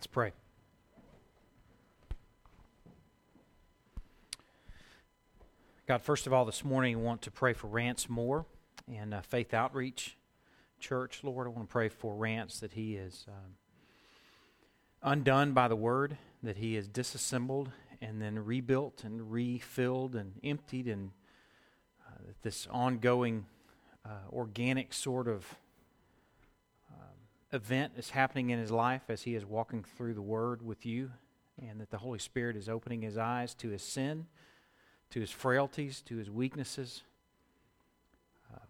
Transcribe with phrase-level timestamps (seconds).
[0.00, 0.32] Let's pray.
[5.86, 8.46] God, first of all, this morning I want to pray for Rance Moore
[8.90, 10.16] and uh, Faith Outreach
[10.78, 11.20] Church.
[11.22, 13.56] Lord, I want to pray for Rance that he is um,
[15.02, 17.70] undone by the word, that he is disassembled
[18.00, 21.10] and then rebuilt and refilled and emptied, and
[22.08, 23.44] uh, this ongoing
[24.06, 25.58] uh, organic sort of
[27.52, 31.10] event is happening in his life as he is walking through the Word with you,
[31.60, 34.26] and that the Holy Spirit is opening his eyes to his sin,
[35.10, 37.02] to his frailties, to his weaknesses.
[38.52, 38.68] Um,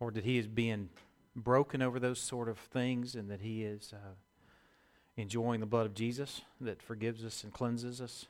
[0.00, 0.88] or that he is being
[1.36, 4.14] broken over those sort of things, and that he is uh,
[5.16, 8.26] enjoying the blood of Jesus that forgives us and cleanses us.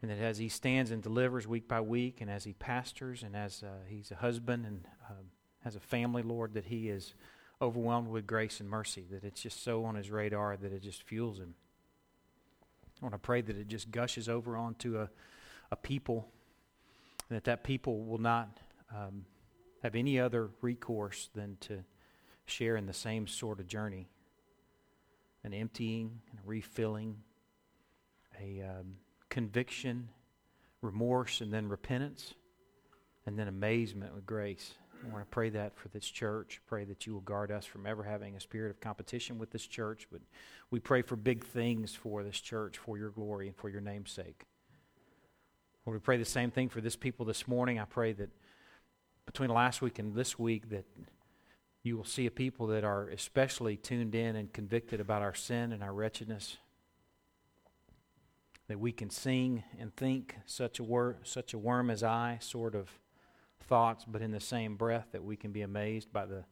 [0.00, 3.36] And that as he stands and delivers week by week, and as he pastors, and
[3.36, 5.26] as uh, he's a husband and um,
[5.62, 7.14] has a family, Lord, that he is
[7.62, 11.04] overwhelmed with grace and mercy, that it's just so on his radar that it just
[11.04, 11.54] fuels him.
[13.00, 15.08] I want to pray that it just gushes over onto a,
[15.70, 16.28] a people,
[17.28, 18.58] and that that people will not
[18.94, 19.24] um,
[19.82, 21.84] have any other recourse than to
[22.44, 24.08] share in the same sort of journey
[25.44, 27.16] an emptying and a refilling,
[28.40, 28.96] a um,
[29.28, 30.08] conviction,
[30.80, 32.34] remorse, and then repentance,
[33.26, 34.74] and then amazement with grace.
[35.04, 36.60] I want to pray that for this church.
[36.66, 39.66] Pray that you will guard us from ever having a spirit of competition with this
[39.66, 40.06] church.
[40.12, 40.20] But
[40.70, 44.12] we pray for big things for this church, for your glory and for your name's
[44.12, 44.44] sake.
[45.84, 47.80] Lord, we pray the same thing for this people this morning.
[47.80, 48.30] I pray that
[49.26, 50.84] between last week and this week that
[51.82, 55.72] you will see a people that are especially tuned in and convicted about our sin
[55.72, 56.58] and our wretchedness.
[58.68, 62.76] That we can sing and think such a, wor- such a worm as I sort
[62.76, 62.88] of
[63.62, 66.44] thoughts, but in the same breath that we can be amazed by the,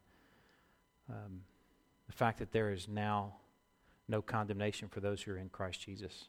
[1.08, 1.42] um,
[2.06, 3.34] the fact that there is now
[4.08, 6.28] no condemnation for those who are in Christ Jesus.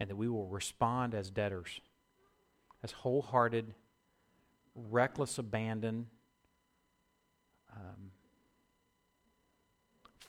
[0.00, 1.80] And that we will respond as debtors,
[2.82, 3.74] as wholehearted,
[4.74, 6.06] reckless abandon
[7.74, 8.12] um,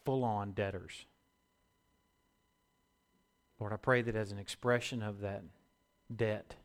[0.03, 1.05] full on debtors.
[3.59, 5.43] Lord, I pray that as an expression of that
[6.15, 6.55] debt,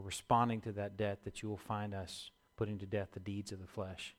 [0.00, 3.60] responding to that debt, that you will find us putting to death the deeds of
[3.60, 4.14] the flesh.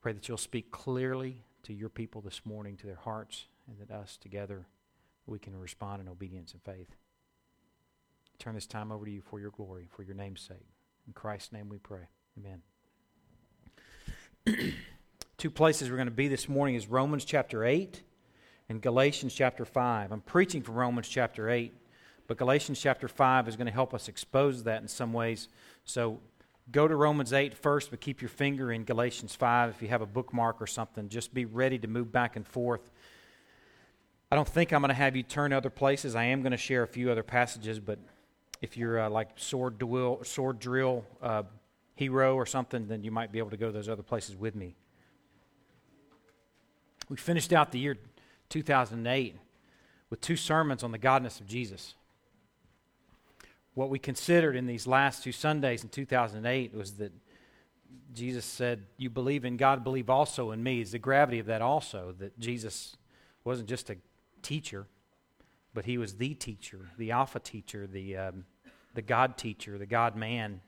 [0.00, 3.94] Pray that you'll speak clearly to your people this morning, to their hearts, and that
[3.94, 4.66] us together
[5.26, 6.94] we can respond in obedience and faith.
[8.38, 10.68] Turn this time over to you for your glory, for your name's sake.
[11.06, 12.08] In Christ's name we pray.
[12.38, 12.62] Amen.
[15.38, 18.02] two places we're going to be this morning is Romans chapter 8
[18.68, 20.12] and Galatians chapter 5.
[20.12, 21.72] I'm preaching from Romans chapter 8,
[22.26, 25.48] but Galatians chapter 5 is going to help us expose that in some ways.
[25.84, 26.20] So
[26.70, 30.02] go to Romans 8 first, but keep your finger in Galatians 5 if you have
[30.02, 31.08] a bookmark or something.
[31.08, 32.90] Just be ready to move back and forth.
[34.30, 36.16] I don't think I'm going to have you turn other places.
[36.16, 37.98] I am going to share a few other passages, but
[38.60, 41.44] if you're uh, like sword drill, sword drill uh,
[41.94, 44.56] hero or something, then you might be able to go to those other places with
[44.56, 44.74] me.
[47.08, 47.96] We finished out the year
[48.48, 49.36] 2008
[50.10, 51.94] with two sermons on the godness of Jesus.
[53.76, 57.12] What we considered in these last two Sundays in 2008 was that
[58.14, 60.80] Jesus said, You believe in God, believe also in me.
[60.80, 62.96] Is the gravity of that also, that Jesus
[63.44, 63.98] wasn't just a
[64.40, 64.86] teacher,
[65.74, 68.46] but he was the teacher, the Alpha teacher, the, um,
[68.94, 70.62] the God teacher, the God man,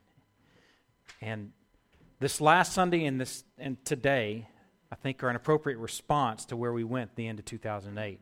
[1.22, 1.52] and
[2.20, 4.46] this last Sunday and this and today,
[4.92, 8.20] I think, are an appropriate response to where we went the end of 2008.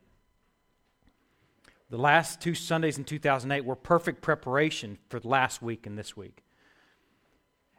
[1.91, 6.43] The last two Sundays in 2008 were perfect preparation for last week and this week.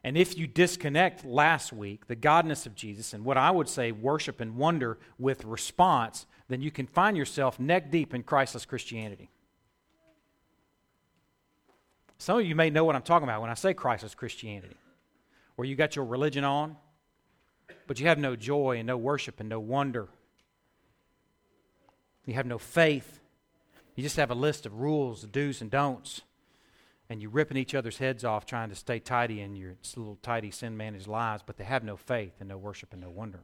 [0.04, 3.92] And if you disconnect last week, the godness of Jesus, and what I would say
[3.92, 9.30] worship and wonder with response, then you can find yourself neck deep in Christless Christianity.
[12.18, 14.78] Some of you may know what I'm talking about when I say Christless Christianity
[15.58, 16.78] where you got your religion on,
[17.88, 20.08] but you have no joy and no worship and no wonder.
[22.26, 23.20] You have no faith.
[23.98, 26.22] You just have a list of rules, do's and don'ts,
[27.10, 30.52] and you're ripping each other's heads off trying to stay tidy in your little tidy
[30.52, 33.44] sin managed lives, but they have no faith and no worship and no wonder.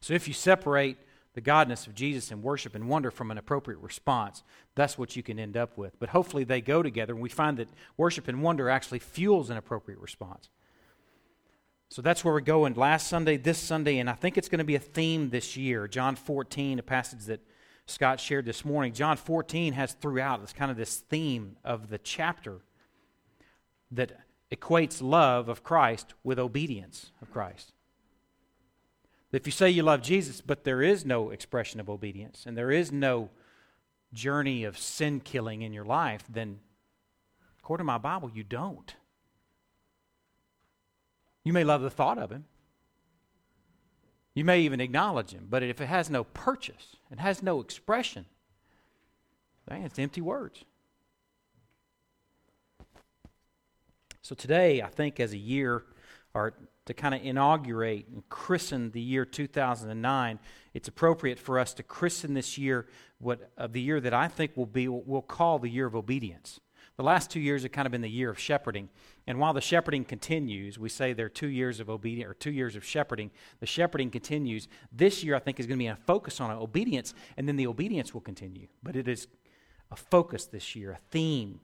[0.00, 0.98] So if you separate
[1.34, 4.44] the godness of Jesus and worship and wonder from an appropriate response,
[4.76, 5.98] that's what you can end up with.
[5.98, 9.56] But hopefully they go together, and we find that worship and wonder actually fuels an
[9.56, 10.48] appropriate response.
[11.88, 14.64] So that's where we're going last Sunday, this Sunday, and I think it's going to
[14.64, 15.88] be a theme this year.
[15.88, 17.40] John 14, a passage that
[17.86, 18.92] Scott shared this morning.
[18.92, 22.60] John 14 has throughout, it's kind of this theme of the chapter
[23.90, 24.20] that
[24.50, 27.72] equates love of Christ with obedience of Christ.
[29.32, 32.70] If you say you love Jesus, but there is no expression of obedience and there
[32.70, 33.30] is no
[34.12, 36.60] journey of sin killing in your life, then
[37.58, 38.94] according to my Bible, you don't.
[41.44, 42.44] You may love the thought of him.
[44.34, 48.24] You may even acknowledge him, but if it has no purchase, it has no expression,
[49.66, 50.64] then it's empty words.
[54.22, 55.82] So today, I think as a year,
[56.32, 56.54] or
[56.86, 60.38] to kind of inaugurate and christen the year 2009,
[60.74, 62.86] it's appropriate for us to christen this year
[63.18, 66.60] what of the year that I think will be we'll call the year of obedience.
[66.96, 68.88] The last two years have kind of been the year of shepherding.
[69.26, 72.50] And while the shepherding continues, we say there are two years of obedience or two
[72.50, 73.30] years of shepherding.
[73.60, 74.66] The shepherding continues.
[74.90, 77.68] This year, I think, is going to be a focus on obedience, and then the
[77.68, 78.66] obedience will continue.
[78.82, 79.28] But it is
[79.92, 81.60] a focus this year, a theme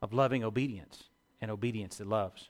[0.00, 1.04] of loving obedience
[1.40, 2.48] and obedience that loves.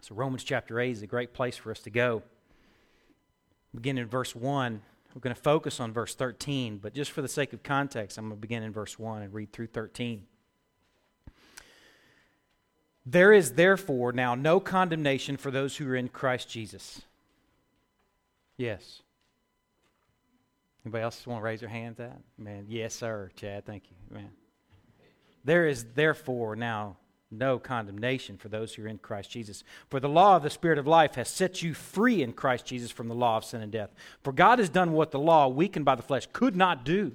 [0.00, 2.22] So, Romans chapter 8 is a great place for us to go.
[3.74, 4.80] Begin in verse 1.
[5.14, 8.28] We're going to focus on verse 13, but just for the sake of context, I'm
[8.28, 10.24] going to begin in verse 1 and read through 13.
[13.06, 17.02] There is therefore now no condemnation for those who are in Christ Jesus.
[18.56, 19.02] Yes.
[20.84, 21.98] Anybody else want to raise their hands?
[21.98, 23.66] That man, yes, sir, Chad.
[23.66, 24.30] Thank you, man.
[25.44, 26.96] There is therefore now
[27.30, 29.62] no condemnation for those who are in Christ Jesus.
[29.88, 32.90] For the law of the Spirit of life has set you free in Christ Jesus
[32.90, 33.90] from the law of sin and death.
[34.22, 37.14] For God has done what the law, weakened by the flesh, could not do.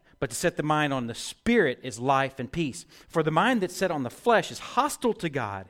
[0.21, 2.85] but to set the mind on the Spirit is life and peace.
[3.09, 5.65] For the mind that's set on the flesh is hostile to God.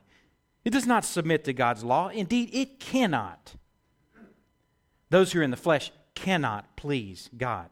[0.66, 2.10] It does not submit to God's law.
[2.10, 3.56] Indeed, it cannot.
[5.10, 7.70] Those who are in the flesh cannot please God.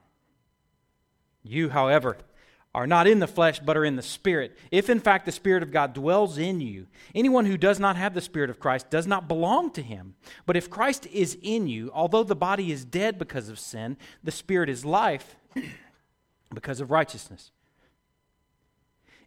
[1.43, 2.17] You, however,
[2.73, 4.57] are not in the flesh, but are in the Spirit.
[4.71, 8.13] If in fact the Spirit of God dwells in you, anyone who does not have
[8.13, 10.15] the Spirit of Christ does not belong to him.
[10.45, 14.31] But if Christ is in you, although the body is dead because of sin, the
[14.31, 15.35] Spirit is life
[16.53, 17.51] because of righteousness.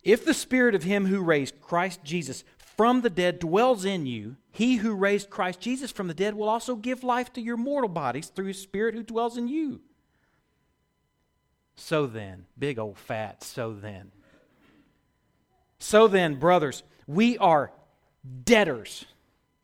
[0.02, 4.36] If the Spirit of him who raised Christ Jesus from the dead dwells in you,
[4.50, 7.88] he who raised Christ Jesus from the dead will also give life to your mortal
[7.88, 9.80] bodies through his Spirit who dwells in you.
[11.76, 14.10] So then, big old fat, so then.
[15.78, 17.72] So then, brothers, we are
[18.44, 19.04] debtors,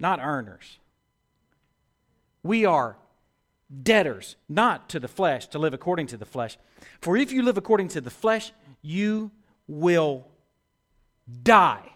[0.01, 0.79] not earners.
[2.43, 2.97] We are
[3.83, 6.57] debtors, not to the flesh, to live according to the flesh.
[7.01, 9.31] For if you live according to the flesh, you
[9.67, 10.27] will
[11.43, 11.93] die.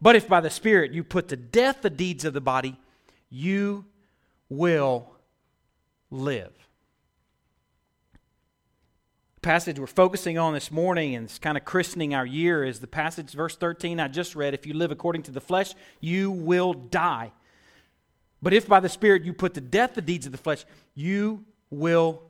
[0.00, 2.78] But if by the Spirit you put to death the deeds of the body,
[3.28, 3.84] you
[4.48, 5.12] will
[6.10, 6.52] live
[9.48, 12.86] passage we're focusing on this morning and it's kind of christening our year is the
[12.86, 14.52] passage, verse 13, I just read.
[14.52, 17.32] If you live according to the flesh, you will die.
[18.40, 20.64] But if by the Spirit you put to death the deeds of the flesh,
[20.94, 22.22] you will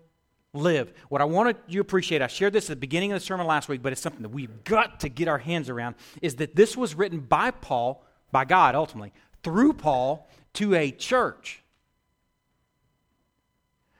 [0.54, 0.92] live.
[1.08, 3.46] What I wanted you to appreciate, I shared this at the beginning of the sermon
[3.46, 6.56] last week, but it's something that we've got to get our hands around, is that
[6.56, 11.62] this was written by Paul, by God ultimately, through Paul to a church.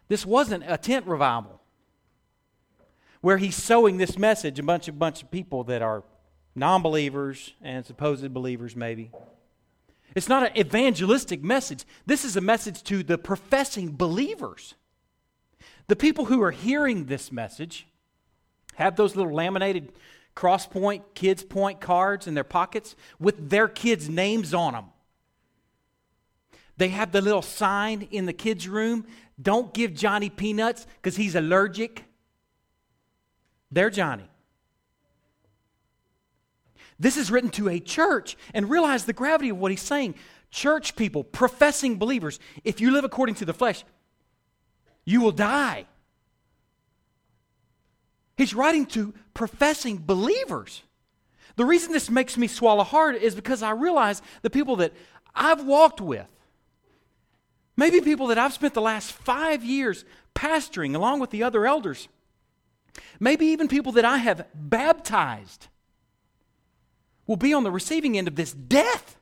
[0.08, 1.60] This wasn't a tent revival
[3.20, 6.02] where he's sowing this message a bunch of bunch of people that are
[6.54, 9.10] non-believers and supposed believers maybe
[10.14, 11.84] it's not an evangelistic message.
[12.06, 14.74] This is a message to the professing believers.
[15.86, 17.86] The people who are hearing this message
[18.74, 19.92] have those little laminated
[20.34, 24.84] cross point kids point cards in their pockets with their kids names on them
[26.78, 29.04] they have the little sign in the kids room.
[29.40, 32.04] Don't give johnny peanuts because he's allergic.
[33.70, 34.30] They're Johnny.
[36.98, 40.14] This is written to a church, and realize the gravity of what he's saying.
[40.50, 43.84] Church people, professing believers, if you live according to the flesh,
[45.04, 45.86] you will die.
[48.36, 50.82] He's writing to professing believers.
[51.56, 54.92] The reason this makes me swallow hard is because I realize the people that
[55.34, 56.26] I've walked with,
[57.76, 62.08] maybe people that I've spent the last five years pastoring along with the other elders,
[63.20, 65.68] Maybe even people that I have baptized
[67.28, 69.16] will be on the receiving end of this death.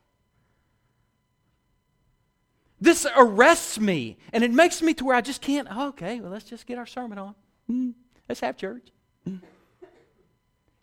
[2.81, 5.69] This arrests me, and it makes me to where I just can't.
[5.71, 7.35] Oh, okay, well, let's just get our sermon on.
[7.71, 7.95] Mm,
[8.29, 8.89] let's have church.
[9.29, 9.41] Mm.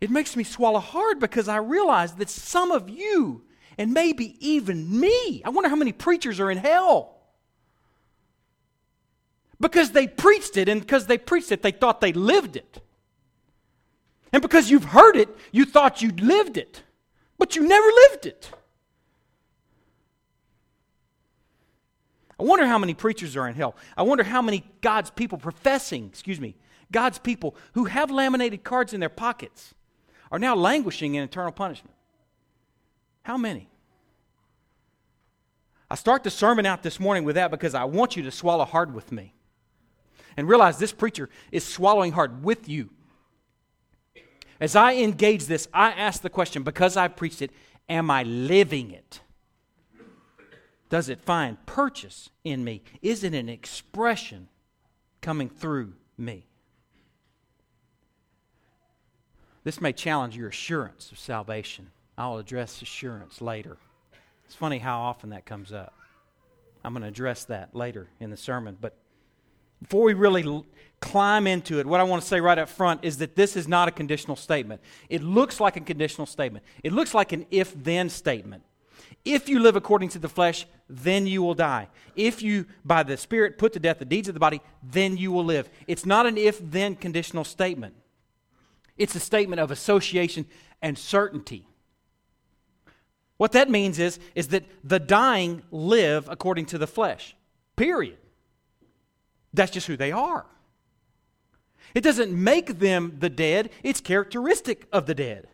[0.01, 3.43] It makes me swallow hard because I realize that some of you,
[3.77, 7.15] and maybe even me, I wonder how many preachers are in hell.
[9.61, 12.81] Because they preached it, and because they preached it, they thought they lived it.
[14.33, 16.81] And because you've heard it, you thought you lived it,
[17.37, 18.49] but you never lived it.
[22.39, 23.75] I wonder how many preachers are in hell.
[23.95, 26.55] I wonder how many God's people professing, excuse me,
[26.91, 29.73] God's people who have laminated cards in their pockets
[30.31, 31.95] are now languishing in eternal punishment.
[33.23, 33.69] How many?
[35.89, 38.65] I start the sermon out this morning with that because I want you to swallow
[38.65, 39.33] hard with me
[40.35, 42.89] and realize this preacher is swallowing hard with you.
[44.63, 47.51] As I engage this, I ask the question because I preached it,
[47.89, 49.19] am I living it?
[50.87, 52.81] Does it find purchase in me?
[53.01, 54.47] Is it an expression
[55.19, 56.47] coming through me?
[59.65, 61.89] This may challenge your assurance of salvation.
[62.17, 63.75] I'll address assurance later.
[64.45, 65.93] It's funny how often that comes up.
[66.85, 68.77] I'm going to address that later in the sermon.
[68.79, 68.95] But
[69.83, 70.63] before we really
[70.99, 73.67] climb into it, what I want to say right up front is that this is
[73.67, 74.81] not a conditional statement.
[75.09, 78.63] It looks like a conditional statement, it looks like an if then statement.
[79.25, 81.87] If you live according to the flesh, then you will die.
[82.15, 85.31] If you, by the Spirit, put to death the deeds of the body, then you
[85.31, 85.69] will live.
[85.87, 87.95] It's not an if then conditional statement,
[88.97, 90.45] it's a statement of association
[90.81, 91.67] and certainty.
[93.37, 97.35] What that means is, is that the dying live according to the flesh.
[97.75, 98.17] Period.
[99.53, 100.45] That's just who they are.
[101.93, 105.47] It doesn't make them the dead, it's characteristic of the dead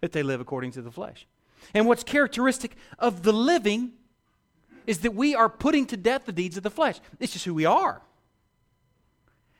[0.00, 1.26] that they live according to the flesh.
[1.72, 3.92] And what's characteristic of the living
[4.86, 7.00] is that we are putting to death the deeds of the flesh.
[7.18, 8.02] It's just who we are.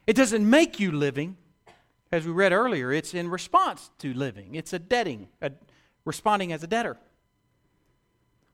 [0.07, 1.37] It doesn't make you living.
[2.13, 4.55] As we read earlier, it's in response to living.
[4.55, 5.51] It's a debting, a,
[6.05, 6.97] responding as a debtor.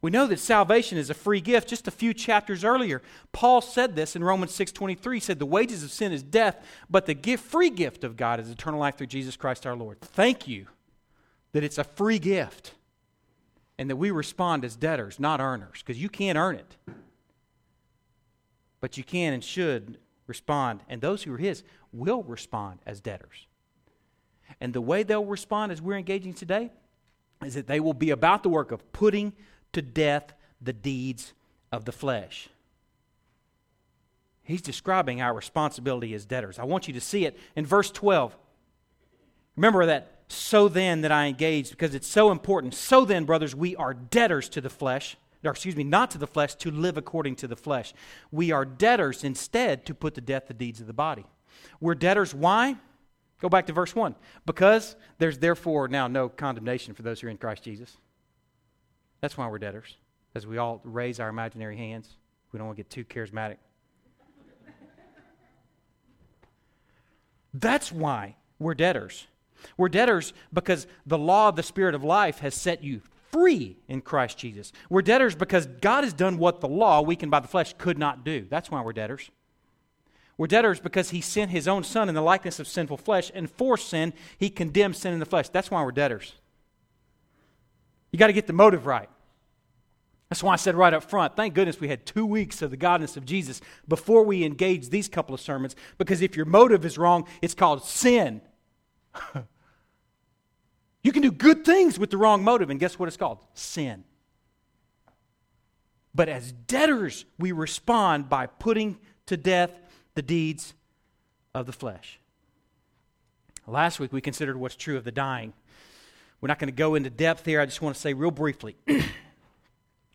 [0.03, 1.69] We know that salvation is a free gift.
[1.69, 5.17] Just a few chapters earlier, Paul said this in Romans 6:23.
[5.17, 8.41] He said, "The wages of sin is death, but the gift, free gift of God
[8.41, 10.67] is eternal life through Jesus Christ our Lord." Thank you
[11.53, 12.75] that it's a free gift
[13.79, 16.77] and that we respond as debtors, not earners, because you can't earn it.
[18.81, 23.47] But you can and should respond, and those who are His will respond as debtors.
[24.61, 26.73] And the way they'll respond as we're engaging today
[27.45, 29.35] is that they will be about the work of putting
[29.73, 31.33] to death the deeds
[31.71, 32.49] of the flesh.
[34.43, 36.59] He's describing our responsibility as debtors.
[36.59, 38.37] I want you to see it in verse 12.
[39.57, 42.75] Remember that so then that I engaged because it's so important.
[42.75, 46.27] So then, brothers, we are debtors to the flesh, or excuse me, not to the
[46.27, 47.93] flesh, to live according to the flesh.
[48.31, 51.25] We are debtors instead to put to death the deeds of the body.
[51.81, 52.35] We're debtors.
[52.35, 52.77] Why?
[53.41, 54.15] Go back to verse 1.
[54.47, 57.97] Because there's therefore now no condemnation for those who are in Christ Jesus.
[59.23, 59.97] That's why we're debtors,
[60.35, 62.17] as we all raise our imaginary hands.
[62.53, 63.57] We don't want to get too charismatic.
[67.55, 69.27] That's why we're debtors.
[69.77, 73.01] We're debtors because the law of the Spirit of life has set you
[73.31, 74.73] free in Christ Jesus.
[74.91, 78.25] We're debtors because God has done what the law, weakened by the flesh, could not
[78.25, 78.47] do.
[78.51, 79.31] That's why we're debtors.
[80.37, 83.49] We're debtors because he sent his own son in the likeness of sinful flesh, and
[83.49, 85.49] for sin, he condemned sin in the flesh.
[85.49, 86.35] That's why we're debtors.
[88.11, 89.09] You got to get the motive right.
[90.33, 92.77] That's why I said right up front, thank goodness we had two weeks of the
[92.79, 96.97] godness of Jesus before we engaged these couple of sermons, because if your motive is
[96.97, 98.41] wrong, it's called sin.
[101.03, 103.45] You can do good things with the wrong motive, and guess what it's called?
[103.55, 104.05] Sin.
[106.15, 109.73] But as debtors, we respond by putting to death
[110.15, 110.75] the deeds
[111.57, 112.21] of the flesh.
[113.67, 115.55] Last week, we considered what's true of the dying.
[116.41, 117.61] We're not going to go into depth here.
[117.61, 118.77] I just want to say real briefly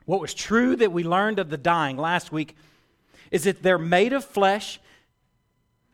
[0.07, 2.55] what was true that we learned of the dying last week
[3.29, 4.79] is that they're made of flesh.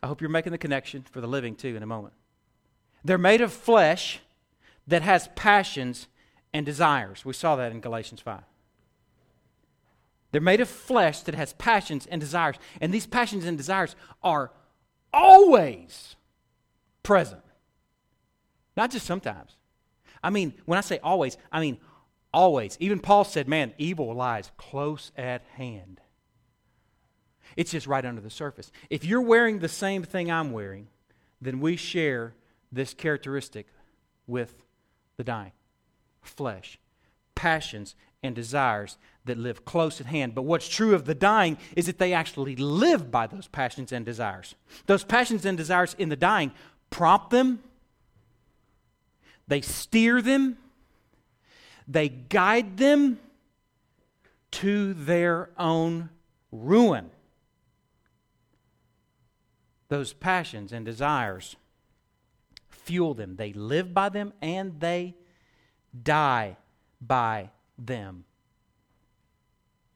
[0.04, 2.14] I hope you're making the connection for the living too in a moment.
[3.04, 4.20] They're made of flesh
[4.86, 6.06] that has passions
[6.54, 7.26] and desires.
[7.26, 8.42] We saw that in Galatians 5.
[10.32, 12.58] They're made of flesh that has passions and desires.
[12.80, 14.52] And these passions and desires are
[15.12, 16.16] always
[17.02, 17.42] present,
[18.78, 19.56] not just sometimes.
[20.24, 21.80] I mean, when I say always, I mean
[22.34, 22.78] always.
[22.80, 26.02] Even Paul said, man, evil lies close at hand.
[27.56, 28.72] It's just right under the surface.
[28.90, 30.88] If you're wearing the same thing I'm wearing,
[31.42, 32.34] then we share
[32.72, 33.68] this characteristic
[34.26, 34.64] with
[35.18, 35.52] the dying
[36.22, 36.80] flesh,
[37.36, 40.34] passions, and desires that live close at hand.
[40.34, 44.06] But what's true of the dying is that they actually live by those passions and
[44.06, 44.56] desires.
[44.86, 46.54] Those passions and desires in the dying
[46.90, 47.62] prompt them,
[49.48, 50.58] they steer them,
[51.88, 53.20] they guide them
[54.52, 56.10] to their own
[56.52, 57.10] ruin.
[59.90, 61.56] Those passions and desires
[62.70, 63.36] fuel them.
[63.36, 65.16] They live by them and they
[66.04, 66.58] die
[67.02, 68.26] by them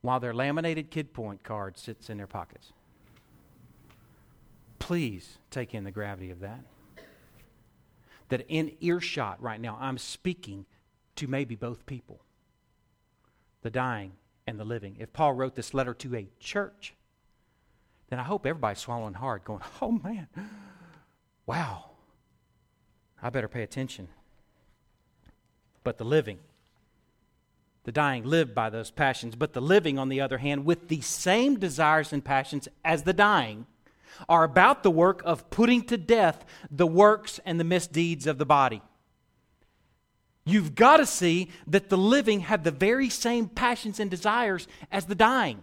[0.02, 2.72] while their laminated kid point card sits in their pockets.
[4.80, 6.62] Please take in the gravity of that.
[8.30, 10.66] That in earshot right now, I'm speaking
[11.18, 12.22] to maybe both people
[13.62, 14.14] the dying
[14.46, 14.96] and the living.
[15.00, 16.94] If Paul wrote this letter to a church,
[18.10, 20.28] then I hope everybody's swallowing hard, going, oh man,
[21.46, 21.86] wow,
[23.22, 24.08] I better pay attention.
[25.84, 26.40] But the living,
[27.84, 31.02] the dying live by those passions, but the living, on the other hand, with the
[31.02, 33.66] same desires and passions as the dying,
[34.28, 38.46] are about the work of putting to death the works and the misdeeds of the
[38.46, 38.82] body.
[40.48, 45.06] You've got to see that the living have the very same passions and desires as
[45.06, 45.62] the dying.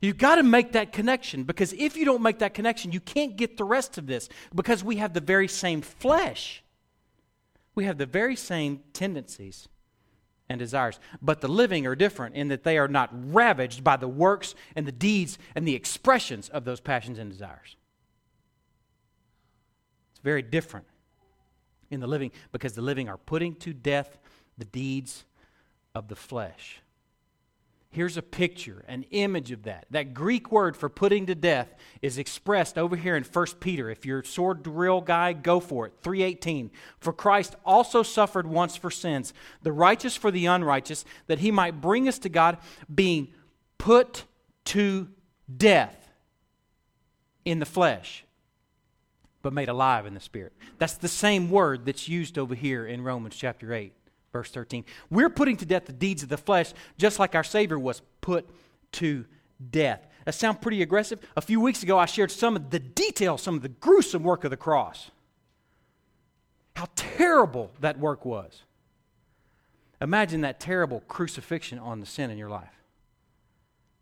[0.00, 3.36] You've got to make that connection because if you don't make that connection, you can't
[3.36, 6.64] get the rest of this because we have the very same flesh.
[7.74, 9.68] We have the very same tendencies
[10.48, 10.98] and desires.
[11.20, 14.86] But the living are different in that they are not ravaged by the works and
[14.86, 17.76] the deeds and the expressions of those passions and desires.
[20.12, 20.86] It's very different
[21.94, 24.18] in the living because the living are putting to death
[24.58, 25.24] the deeds
[25.94, 26.80] of the flesh.
[27.94, 29.86] Here's a picture, an image of that.
[29.92, 31.72] That Greek word for putting to death
[32.02, 33.88] is expressed over here in 1 Peter.
[33.88, 35.92] If you're a sword drill guy, go for it.
[36.02, 36.72] 318.
[36.98, 39.32] For Christ also suffered once for sins,
[39.62, 42.58] the righteous for the unrighteous, that he might bring us to God,
[42.92, 43.28] being
[43.78, 44.24] put
[44.64, 45.08] to
[45.56, 46.08] death
[47.44, 48.24] in the flesh,
[49.44, 50.54] but made alive in the spirit.
[50.78, 53.92] That's the same word that's used over here in Romans chapter 8
[54.32, 54.84] verse 13.
[55.10, 58.48] We're putting to death the deeds of the flesh, just like our Savior was put
[58.92, 59.26] to
[59.70, 60.08] death.
[60.24, 61.20] That sounds pretty aggressive.
[61.36, 64.42] A few weeks ago, I shared some of the details, some of the gruesome work
[64.42, 65.12] of the cross.
[66.74, 68.62] How terrible that work was.
[70.00, 72.82] Imagine that terrible crucifixion on the sin in your life.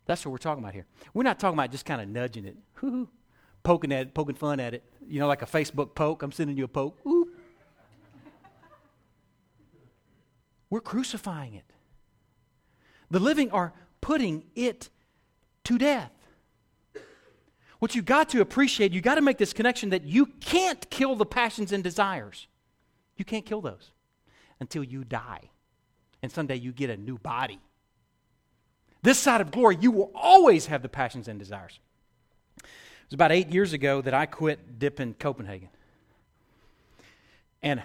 [0.07, 0.87] That's what we're talking about here.
[1.13, 2.57] We're not talking about just kind of nudging it,
[3.63, 4.85] poking at it, poking fun at it.
[5.07, 6.23] You know, like a Facebook poke.
[6.23, 6.99] I'm sending you a poke.
[10.71, 11.65] We're crucifying it.
[13.11, 14.89] The living are putting it
[15.65, 16.13] to death.
[17.79, 21.17] What you got to appreciate, you got to make this connection that you can't kill
[21.17, 22.47] the passions and desires.
[23.17, 23.91] You can't kill those
[24.61, 25.51] until you die.
[26.23, 27.59] And someday you get a new body.
[29.03, 31.81] This side of glory, you will always have the passions and desires.
[33.03, 35.69] It was about eight years ago that I quit dipping Copenhagen.
[37.63, 37.83] And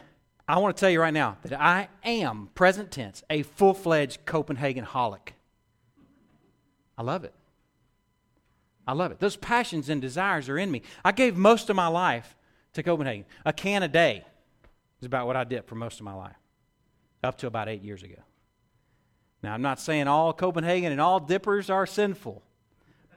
[0.47, 4.25] I want to tell you right now that I am, present tense, a full fledged
[4.25, 5.33] Copenhagen holic.
[6.97, 7.33] I love it.
[8.87, 9.19] I love it.
[9.19, 10.81] Those passions and desires are in me.
[11.03, 12.35] I gave most of my life
[12.73, 13.25] to Copenhagen.
[13.45, 14.23] A can a day
[15.01, 16.37] is about what I did for most of my life,
[17.23, 18.21] up to about eight years ago.
[19.43, 22.41] Now, I'm not saying all Copenhagen and all dippers are sinful,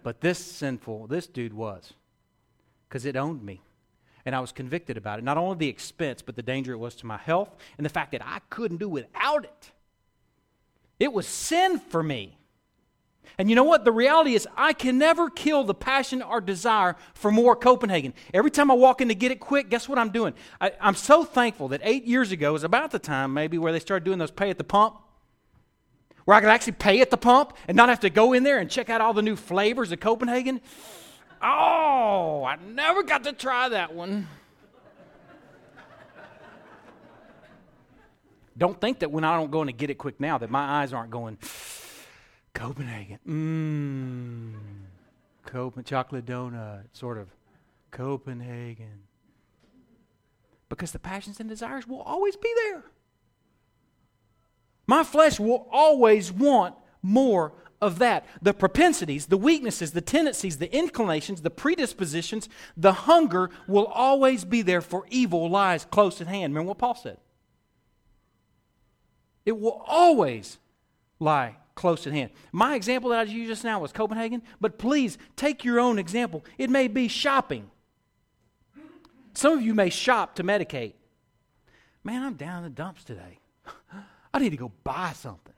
[0.02, 1.92] but this sinful, this dude was,
[2.88, 3.62] because it owned me
[4.24, 5.24] and I was convicted about it.
[5.24, 8.12] Not only the expense, but the danger it was to my health and the fact
[8.12, 9.72] that I couldn't do without it.
[10.98, 12.36] It was sin for me.
[13.38, 13.84] And you know what?
[13.84, 18.12] The reality is, I can never kill the passion or desire for more Copenhagen.
[18.34, 20.34] Every time I walk in to get it quick, guess what I'm doing?
[20.60, 23.78] I, am so thankful that eight years ago was about the time, maybe, where they
[23.78, 24.96] started doing those pay at the pump,
[26.30, 28.60] where I could actually pay at the pump and not have to go in there
[28.60, 30.60] and check out all the new flavors of Copenhagen.
[31.42, 34.28] Oh, I never got to try that one.
[38.56, 40.82] don't think that when I don't go in to get it quick now that my
[40.82, 41.36] eyes aren't going,
[42.54, 44.60] Copenhagen, mmm,
[45.46, 47.26] Copenhagen, chocolate donut, sort of
[47.90, 49.00] Copenhagen.
[50.68, 52.84] Because the passions and desires will always be there.
[54.90, 58.26] My flesh will always want more of that.
[58.42, 64.62] The propensities, the weaknesses, the tendencies, the inclinations, the predispositions, the hunger will always be
[64.62, 66.54] there for evil lies close at hand.
[66.54, 67.18] Remember what Paul said?
[69.46, 70.58] It will always
[71.20, 72.32] lie close at hand.
[72.50, 76.44] My example that I used just now was Copenhagen, but please take your own example.
[76.58, 77.70] It may be shopping.
[79.34, 80.94] Some of you may shop to medicate.
[82.02, 83.38] Man, I'm down in the dumps today.
[84.32, 85.54] I need to go buy something.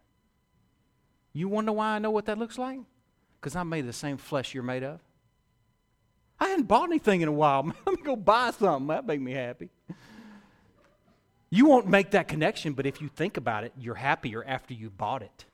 [1.32, 2.80] You wonder why I know what that looks like?
[3.40, 5.00] Because I'm made of the same flesh you're made of.
[6.38, 7.64] I hadn't bought anything in a while.
[7.86, 8.88] Let me go buy something.
[8.88, 9.70] That make me happy.
[11.50, 14.88] You won't make that connection, but if you think about it, you're happier after you
[14.88, 15.44] bought it.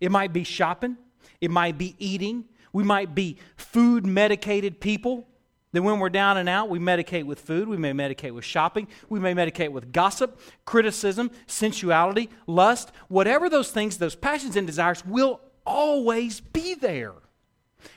[0.00, 0.96] It might be shopping,
[1.40, 5.26] it might be eating, we might be food medicated people.
[5.72, 8.88] Then, when we're down and out, we medicate with food, we may medicate with shopping,
[9.08, 12.90] we may medicate with gossip, criticism, sensuality, lust.
[13.08, 17.14] Whatever those things, those passions and desires will always be there.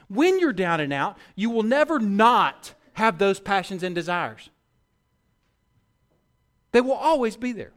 [0.07, 4.51] When you're down and out, you will never not have those passions and desires.
[6.71, 7.73] They will always be there.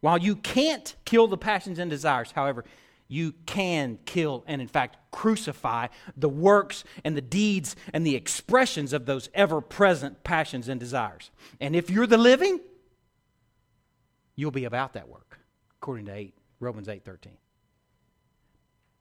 [0.00, 2.64] While you can't kill the passions and desires, however,
[3.10, 8.92] you can kill and, in fact, crucify the works and the deeds and the expressions
[8.92, 11.32] of those ever present passions and desires.
[11.60, 12.60] And if you're the living,
[14.36, 15.40] you'll be about that work,
[15.78, 17.32] according to 8, Romans 8 13.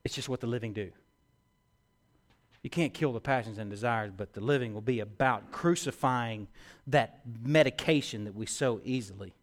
[0.04, 0.91] It's just what the living do.
[2.63, 6.48] You can't kill the passions and desires, but the living will be about crucifying
[6.88, 9.36] that medication that we so easily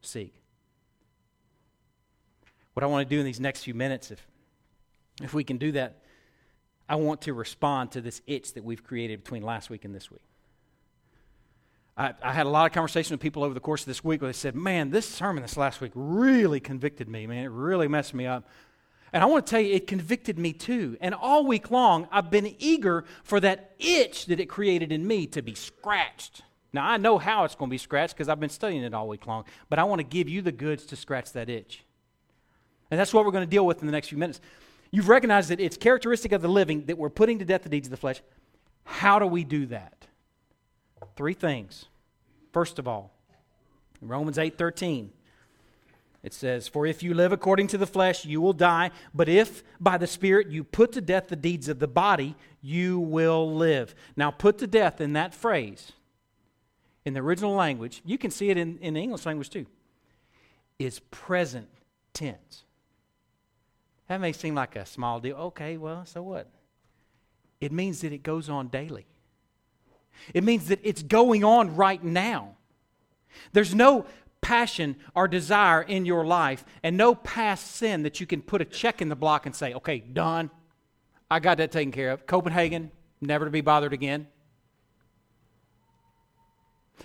[0.00, 0.37] seek.
[2.78, 4.24] What I want to do in these next few minutes, if,
[5.20, 5.96] if we can do that,
[6.88, 10.12] I want to respond to this itch that we've created between last week and this
[10.12, 10.22] week.
[11.96, 14.22] I, I, had a lot of conversation with people over the course of this week
[14.22, 17.46] where they said, Man, this sermon this last week really convicted me, man.
[17.46, 18.46] It really messed me up.
[19.12, 20.96] And I want to tell you, it convicted me too.
[21.00, 25.26] And all week long, I've been eager for that itch that it created in me
[25.26, 26.42] to be scratched.
[26.72, 29.08] Now, I know how it's going to be scratched because I've been studying it all
[29.08, 31.82] week long, but I want to give you the goods to scratch that itch.
[32.90, 34.40] And that's what we're going to deal with in the next few minutes.
[34.90, 37.86] You've recognized that it's characteristic of the living that we're putting to death the deeds
[37.86, 38.22] of the flesh.
[38.84, 40.06] How do we do that?
[41.16, 41.86] Three things.
[42.52, 43.12] First of all,
[44.00, 45.12] Romans 8 13.
[46.22, 48.90] It says, For if you live according to the flesh, you will die.
[49.14, 52.98] But if by the Spirit you put to death the deeds of the body, you
[52.98, 53.94] will live.
[54.16, 55.92] Now, put to death in that phrase,
[57.04, 59.66] in the original language, you can see it in, in the English language too,
[60.78, 61.68] is present
[62.12, 62.64] tense.
[64.08, 65.36] That may seem like a small deal.
[65.36, 66.48] Okay, well, so what?
[67.60, 69.06] It means that it goes on daily.
[70.34, 72.56] It means that it's going on right now.
[73.52, 74.06] There's no
[74.40, 78.64] passion or desire in your life and no past sin that you can put a
[78.64, 80.50] check in the block and say, okay, done.
[81.30, 82.26] I got that taken care of.
[82.26, 82.90] Copenhagen,
[83.20, 84.26] never to be bothered again.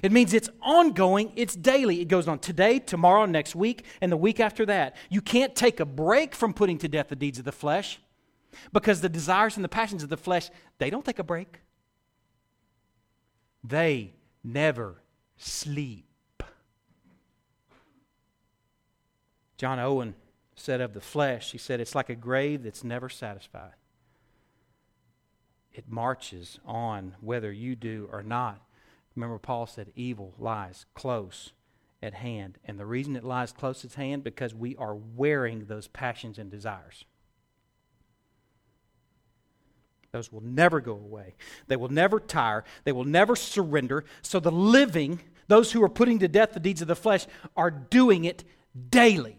[0.01, 2.01] It means it's ongoing, it's daily.
[2.01, 4.95] It goes on today, tomorrow, next week, and the week after that.
[5.10, 7.99] You can't take a break from putting to death the deeds of the flesh
[8.71, 11.60] because the desires and the passions of the flesh, they don't take a break.
[13.63, 15.01] They never
[15.38, 16.06] sleep.
[19.58, 20.15] John Owen
[20.56, 23.73] said of the flesh, he said, it's like a grave that's never satisfied.
[25.71, 28.62] It marches on whether you do or not.
[29.15, 31.54] Remember, Paul said evil lies close
[32.02, 32.58] at hand.
[32.65, 36.52] And the reason it lies close at hand, because we are wearing those passions and
[36.52, 37.06] desires.
[40.12, 41.36] Those will never go away.
[41.67, 42.63] They will never tire.
[42.84, 44.04] They will never surrender.
[44.21, 47.71] So the living, those who are putting to death the deeds of the flesh, are
[47.71, 48.43] doing it
[48.89, 49.38] daily.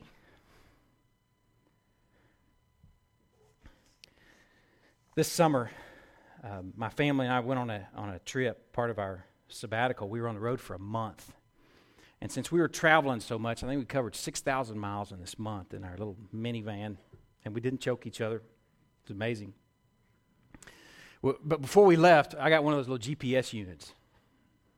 [5.15, 5.71] This summer,
[6.43, 10.09] um, my family and I went on a, on a trip, part of our sabbatical,
[10.09, 11.33] we were on the road for a month.
[12.21, 15.39] And since we were traveling so much, I think we covered 6,000 miles in this
[15.39, 16.97] month in our little minivan,
[17.45, 18.43] and we didn't choke each other.
[19.03, 19.55] It's amazing.
[21.23, 23.93] But before we left, I got one of those little GPS units.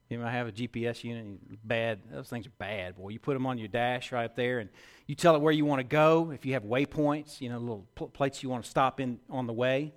[0.09, 1.67] You know, I have a GPS unit.
[1.67, 2.01] Bad.
[2.11, 3.09] Those things are bad, boy.
[3.09, 4.71] You put them on your dash right there, and
[5.07, 6.31] you tell it where you want to go.
[6.31, 9.49] If you have waypoints, you know, little pl- places you want to stop in on
[9.49, 9.95] the way,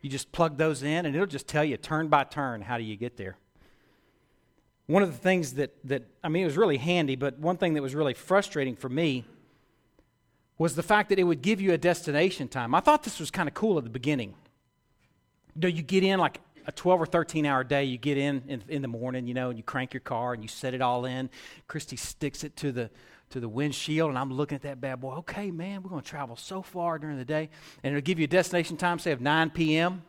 [0.00, 2.82] you just plug those in, and it'll just tell you turn by turn how do
[2.82, 3.36] you get there
[4.86, 7.74] one of the things that, that, I mean, it was really handy, but one thing
[7.74, 9.24] that was really frustrating for me
[10.58, 12.74] was the fact that it would give you a destination time.
[12.74, 14.34] I thought this was kind of cool at the beginning.
[15.54, 18.42] You know, you get in like a 12 or 13 hour day, you get in,
[18.48, 20.80] in in the morning, you know, and you crank your car and you set it
[20.80, 21.28] all in.
[21.66, 22.90] Christy sticks it to the
[23.30, 25.14] to the windshield, and I'm looking at that bad boy.
[25.16, 27.50] Okay, man, we're going to travel so far during the day,
[27.82, 30.02] and it'll give you a destination time, say of 9 p.m.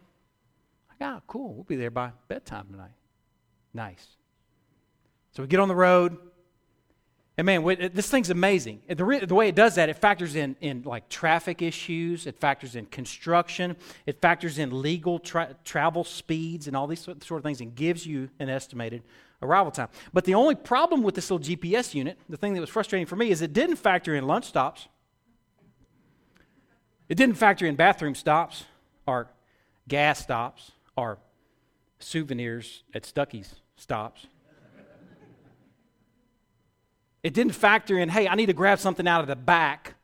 [1.00, 1.54] Got oh, cool.
[1.54, 2.92] We'll be there by bedtime tonight.
[3.74, 4.08] Nice.
[5.36, 6.18] So we get on the road.
[7.38, 8.82] And man, this thing's amazing.
[8.88, 12.78] The, the way it does that, it factors in, in like traffic issues, it factors
[12.78, 17.60] in construction, it factors in legal tra- travel speeds and all these sort of things
[17.60, 19.04] and gives you an estimated
[19.42, 19.90] arrival time.
[20.14, 23.18] But the only problem with this little GPS unit, the thing that was frustrating for
[23.18, 24.88] me, is it didn't factor in lunch stops.
[27.10, 28.64] It didn't factor in bathroom stops
[29.06, 29.28] or
[29.90, 31.20] gas stops or
[32.00, 34.28] souvenirs at Stuckey's stops.
[37.26, 39.96] It didn't factor in, hey, I need to grab something out of the back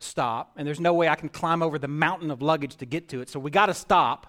[0.00, 3.08] stop, and there's no way I can climb over the mountain of luggage to get
[3.08, 4.26] to it, so we got to stop.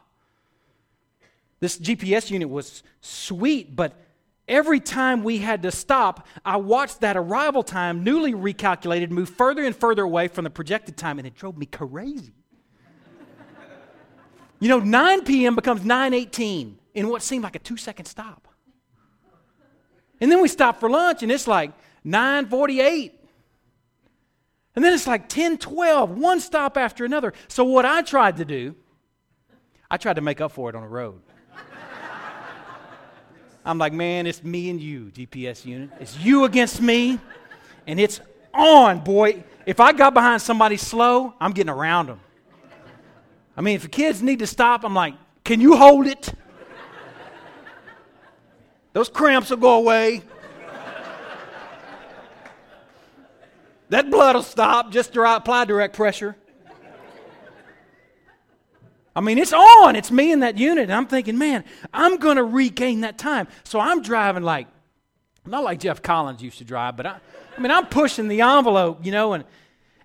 [1.60, 3.94] This GPS unit was sweet, but
[4.48, 9.66] every time we had to stop, I watched that arrival time, newly recalculated, move further
[9.66, 12.32] and further away from the projected time, and it drove me crazy.
[14.62, 15.56] you know, 9 p.m.
[15.56, 18.48] becomes 9:18 in what seemed like a two-second stop.
[20.22, 21.74] And then we stop for lunch, and it's like
[22.06, 23.12] 9:48.
[24.76, 27.34] And then it's like 10, 12, one stop after another.
[27.48, 28.76] So what I tried to do,
[29.92, 31.22] I tried to make up for it on the road.
[33.66, 35.90] I'm like, man, it's me and you, GPS unit.
[36.00, 37.20] It's you against me,
[37.86, 38.22] and it's
[38.54, 39.44] on, boy.
[39.66, 42.22] If I got behind somebody slow, I'm getting around them.
[43.58, 46.34] I mean, if the kids need to stop, I'm like, can you hold it?
[48.94, 50.22] Those cramps will go away.
[53.90, 56.36] That blood will stop just to apply direct pressure.
[59.16, 59.96] I mean, it's on.
[59.96, 60.84] It's me in that unit.
[60.84, 63.48] And I'm thinking, man, I'm going to regain that time.
[63.64, 64.68] So I'm driving like,
[65.46, 67.20] not like Jeff Collins used to drive, but I,
[67.58, 69.44] I mean, I'm pushing the envelope, you know, and,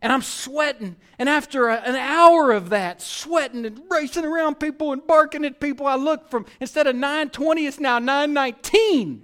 [0.00, 0.96] and I'm sweating.
[1.18, 5.60] And after a, an hour of that, sweating and racing around people and barking at
[5.60, 9.22] people, I look from, instead of 920, it's now 919.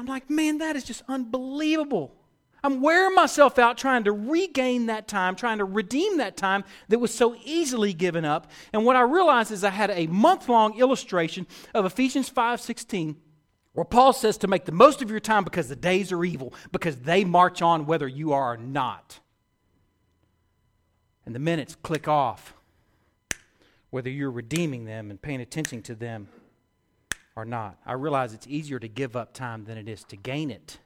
[0.00, 2.16] I'm like, man, that is just unbelievable.
[2.64, 6.98] I'm wearing myself out trying to regain that time, trying to redeem that time that
[6.98, 8.50] was so easily given up.
[8.72, 13.16] And what I realized is I had a month-long illustration of Ephesians 5:16
[13.74, 16.54] where Paul says to make the most of your time because the days are evil,
[16.72, 19.20] because they march on whether you are or not.
[21.26, 22.54] And the minutes click off
[23.90, 26.28] whether you're redeeming them and paying attention to them
[27.40, 27.78] or not.
[27.86, 30.78] I realize it's easier to give up time than it is to gain it.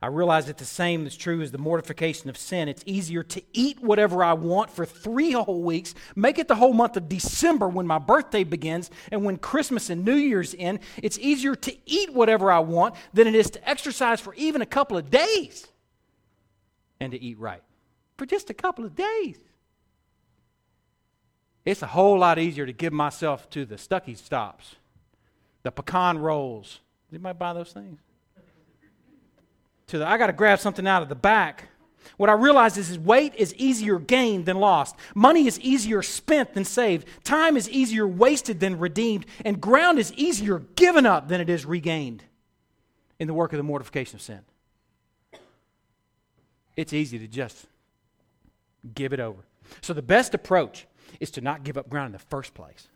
[0.00, 2.68] I realize that the same is true as the mortification of sin.
[2.68, 6.72] It's easier to eat whatever I want for three whole weeks, make it the whole
[6.72, 10.78] month of December when my birthday begins, and when Christmas and New Year's end.
[11.02, 14.66] It's easier to eat whatever I want than it is to exercise for even a
[14.66, 15.66] couple of days
[17.00, 17.62] and to eat right.
[18.16, 19.38] For just a couple of days.
[21.64, 24.76] It's a whole lot easier to give myself to the Stuckey stops
[25.68, 26.80] the pecan rolls.
[27.10, 28.00] Did anybody buy those things?
[29.88, 31.64] To the, I got to grab something out of the back.
[32.16, 34.96] What I realize is, is weight is easier gained than lost.
[35.14, 37.06] Money is easier spent than saved.
[37.22, 39.26] Time is easier wasted than redeemed.
[39.44, 42.24] And ground is easier given up than it is regained
[43.18, 44.40] in the work of the mortification of sin.
[46.76, 47.66] It's easy to just
[48.94, 49.44] give it over.
[49.82, 50.86] So the best approach
[51.20, 52.88] is to not give up ground in the first place.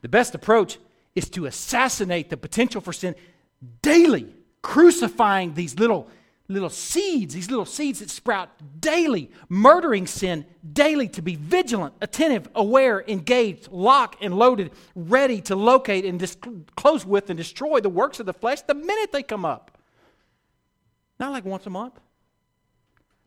[0.00, 0.78] The best approach
[1.14, 3.14] is to assassinate the potential for sin
[3.82, 6.08] daily, crucifying these little
[6.48, 12.48] little seeds, these little seeds that sprout daily, murdering sin daily to be vigilant, attentive,
[12.54, 18.20] aware, engaged, locked and loaded, ready to locate and close with and destroy the works
[18.20, 19.78] of the flesh the minute they come up.
[21.18, 21.98] Not like once a month.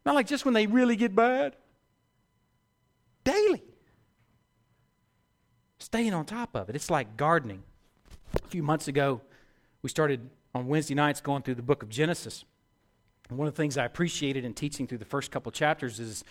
[0.05, 1.55] Not like just when they really get bad.
[3.23, 3.63] Daily
[5.95, 6.75] staying on top of it.
[6.75, 7.63] It's like gardening.
[8.34, 9.21] A few months ago,
[9.81, 12.43] we started on Wednesday nights going through the book of Genesis.
[13.29, 16.25] And one of the things I appreciated in teaching through the first couple chapters is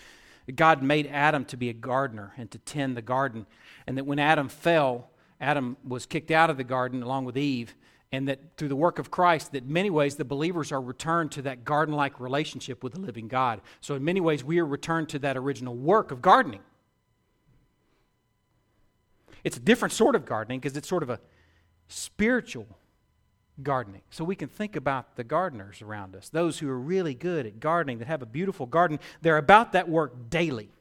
[0.53, 3.47] God made Adam to be a gardener and to tend the garden.
[3.87, 5.09] And that when Adam fell,
[5.41, 7.73] Adam was kicked out of the garden along with Eve.
[8.11, 11.41] And that through the work of Christ, that many ways the believers are returned to
[11.41, 13.61] that garden like relationship with the living God.
[13.81, 16.61] So, in many ways, we are returned to that original work of gardening.
[19.45, 21.19] It's a different sort of gardening because it's sort of a
[21.87, 22.67] spiritual
[23.61, 24.01] gardening.
[24.09, 27.59] So we can think about the gardeners around us, those who are really good at
[27.59, 28.99] gardening, that have a beautiful garden.
[29.21, 30.71] They're about that work daily.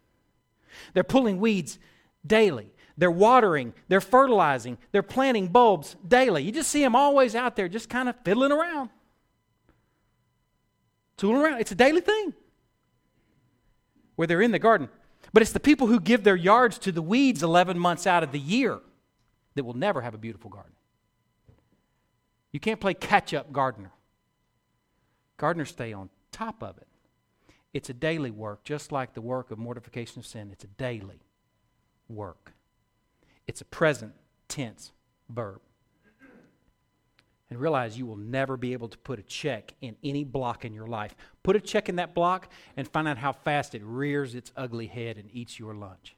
[0.94, 1.78] They're pulling weeds
[2.26, 2.72] daily.
[2.96, 6.42] They're watering, they're fertilizing, they're planting bulbs daily.
[6.44, 8.88] You just see them always out there just kind of fiddling around.
[11.18, 11.60] Tooling around.
[11.60, 12.32] It's a daily thing.
[14.16, 14.88] Where they're in the garden.
[15.34, 18.30] But it's the people who give their yards to the weeds 11 months out of
[18.30, 18.78] the year
[19.56, 20.72] that will never have a beautiful garden.
[22.52, 23.90] You can't play catch up gardener.
[25.36, 26.86] Gardeners stay on top of it.
[27.72, 30.50] It's a daily work, just like the work of mortification of sin.
[30.52, 31.20] It's a daily
[32.08, 32.52] work,
[33.48, 34.12] it's a present
[34.46, 34.92] tense
[35.28, 35.60] verb.
[37.50, 40.72] And realize you will never be able to put a check in any block in
[40.72, 41.14] your life.
[41.42, 44.86] Put a check in that block and find out how fast it rears its ugly
[44.86, 46.16] head and eats your lunch.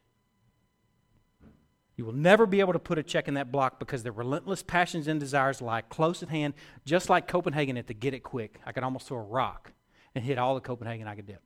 [1.96, 4.62] You will never be able to put a check in that block because the relentless
[4.62, 8.60] passions and desires lie close at hand, just like Copenhagen at the get it quick.
[8.66, 9.72] I could almost throw a rock
[10.14, 11.42] and hit all the Copenhagen I could dip.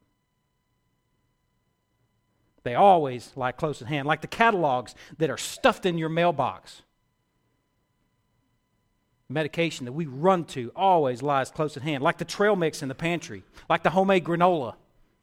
[2.62, 6.82] They always lie close at hand, like the catalogs that are stuffed in your mailbox.
[9.30, 12.88] Medication that we run to always lies close at hand, like the trail mix in
[12.88, 14.74] the pantry, like the homemade granola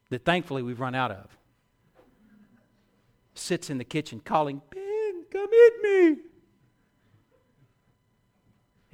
[0.10, 1.38] that thankfully we've run out of.
[3.34, 6.18] Sits in the kitchen calling, Ben, come eat me.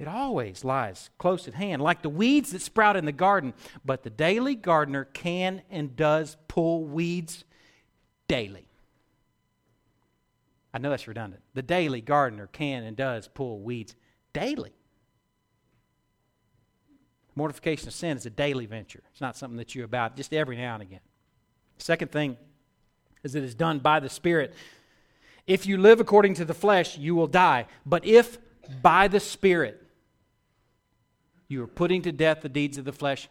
[0.00, 3.54] It always lies close at hand, like the weeds that sprout in the garden.
[3.84, 7.44] But the daily gardener can and does pull weeds
[8.26, 8.66] daily.
[10.74, 11.42] I know that's redundant.
[11.54, 13.94] The daily gardener can and does pull weeds
[14.32, 14.72] daily.
[17.36, 19.02] Mortification of sin is a daily venture.
[19.12, 21.00] It's not something that you're about just every now and again.
[21.78, 22.36] Second thing
[23.22, 24.54] is it is done by the Spirit.
[25.46, 27.66] If you live according to the flesh, you will die.
[27.84, 28.38] But if
[28.82, 29.82] by the Spirit
[31.48, 33.28] you are putting to death the deeds of the flesh,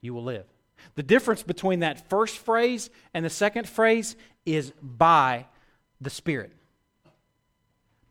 [0.00, 0.46] you will live.
[0.94, 5.46] The difference between that first phrase and the second phrase is by
[6.00, 6.52] the Spirit.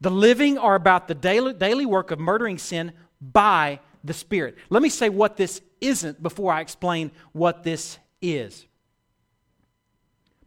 [0.01, 4.57] The living are about the daily, daily work of murdering sin by the Spirit.
[4.69, 8.65] Let me say what this isn't before I explain what this is.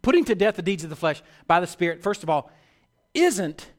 [0.01, 2.51] Putting to death the deeds of the flesh by the Spirit, first of all,
[3.13, 3.71] isn't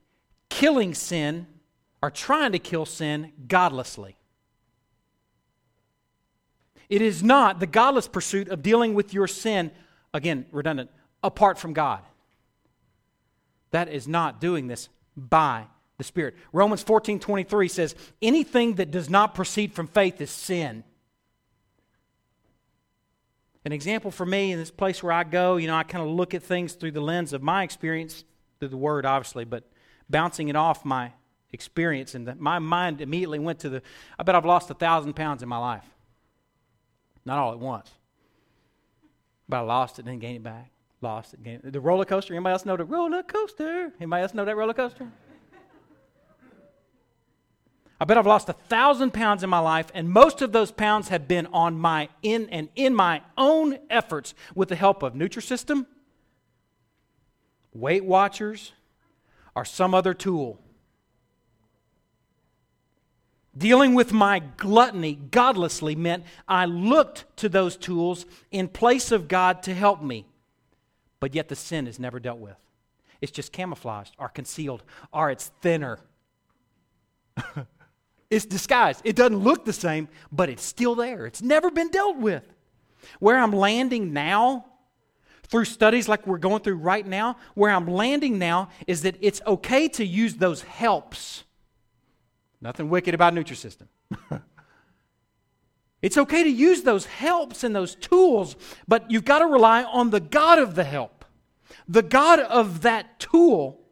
[0.49, 1.47] killing sin
[2.03, 4.17] or trying to kill sin godlessly.
[6.89, 9.71] It is not the godless pursuit of dealing with your sin,
[10.13, 10.91] again, redundant,
[11.23, 12.01] apart from God.
[13.71, 15.65] That is not doing this by
[15.99, 16.35] the Spirit.
[16.53, 20.85] Romans 14 23 says, anything that does not proceed from faith is sin.
[23.65, 26.11] An example for me in this place where I go, you know, I kind of
[26.11, 28.25] look at things through the lens of my experience,
[28.59, 29.65] through the Word, obviously, but
[30.11, 31.13] bouncing it off my
[31.51, 32.15] experience.
[32.15, 33.83] And the, my mind immediately went to the,
[34.19, 35.85] I bet I've lost a thousand pounds in my life.
[37.25, 37.91] Not all at once.
[39.49, 40.71] But I lost it, then gained it back.
[41.01, 41.73] Lost it, gained it.
[41.73, 42.35] The roller coaster.
[42.35, 43.93] Anybody else know the roller coaster?
[43.99, 45.11] Anybody else know that roller coaster?
[48.05, 51.09] I bet I've lost a thousand pounds in my life, and most of those pounds
[51.09, 55.87] have been on my in and in my own efforts with the help of Nutrisystem,
[57.73, 58.75] Weight Watchers,
[59.55, 60.61] or some other tool.
[63.57, 69.63] Dealing with my gluttony godlessly meant I looked to those tools in place of God
[69.63, 70.27] to help me.
[71.21, 72.57] But yet the sin is never dealt with.
[73.23, 76.01] It's just camouflaged or concealed or it's thinner.
[78.35, 79.01] it's disguised.
[79.05, 81.27] It doesn't look the same, but it's still there.
[81.27, 82.45] It's never been dealt with.
[83.19, 84.67] Where I'm landing now,
[85.45, 89.41] through studies like we're going through right now, where I'm landing now is that it's
[89.47, 91.45] okay to use those helps
[92.65, 93.89] Nothing wicked about Nutrisystem.
[96.03, 98.57] it's okay to use those helps and those tools,
[98.89, 101.27] but you've got to rely on the God of the help,
[101.87, 103.83] the God of that tool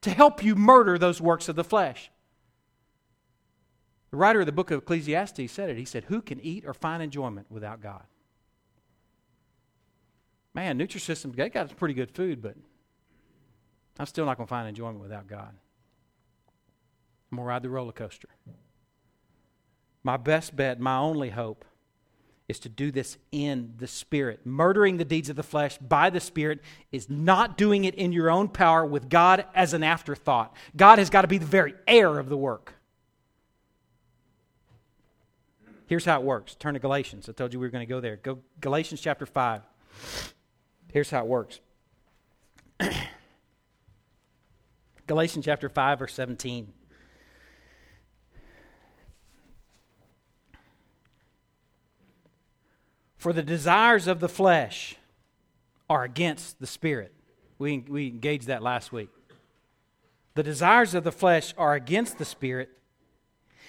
[0.00, 2.10] to help you murder those works of the flesh.
[4.10, 5.76] The writer of the book of Ecclesiastes said it.
[5.76, 8.04] He said, Who can eat or find enjoyment without God?
[10.54, 12.56] Man, Nutrisystem, they got pretty good food, but
[13.98, 15.54] I'm still not going to find enjoyment without God.
[17.30, 18.28] I'm going to ride the roller coaster.
[20.02, 21.64] My best bet, my only hope,
[22.48, 24.46] is to do this in the Spirit.
[24.46, 28.30] Murdering the deeds of the flesh by the Spirit is not doing it in your
[28.30, 30.56] own power with God as an afterthought.
[30.74, 32.77] God has got to be the very heir of the work.
[35.88, 36.54] Here's how it works.
[36.54, 37.30] Turn to Galatians.
[37.30, 38.16] I told you we were going to go there.
[38.16, 39.62] Go Galatians chapter 5.
[40.92, 41.60] Here's how it works.
[45.06, 46.74] Galatians chapter 5 verse 17.
[53.16, 54.96] For the desires of the flesh
[55.88, 57.14] are against the spirit.
[57.58, 59.08] We, we engaged that last week.
[60.34, 62.68] The desires of the flesh are against the spirit,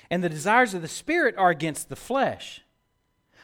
[0.10, 2.62] and the desires of the spirit are against the flesh.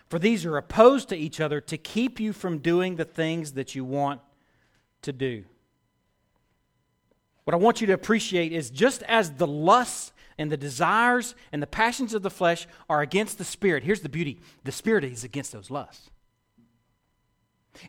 [0.07, 3.75] For these are opposed to each other to keep you from doing the things that
[3.75, 4.21] you want
[5.01, 5.45] to do.
[7.43, 11.61] What I want you to appreciate is just as the lusts and the desires and
[11.61, 13.83] the passions of the flesh are against the spirit.
[13.83, 16.09] Here's the beauty the spirit is against those lusts.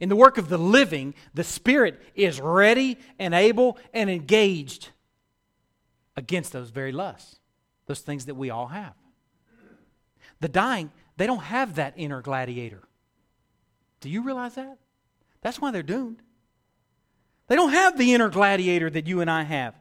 [0.00, 4.90] In the work of the living, the spirit is ready and able and engaged
[6.16, 7.38] against those very lusts,
[7.86, 8.94] those things that we all have.
[10.40, 12.82] The dying, they don't have that inner gladiator.
[14.00, 14.78] Do you realize that?
[15.40, 16.22] That's why they're doomed.
[17.48, 19.74] They don't have the inner gladiator that you and I have.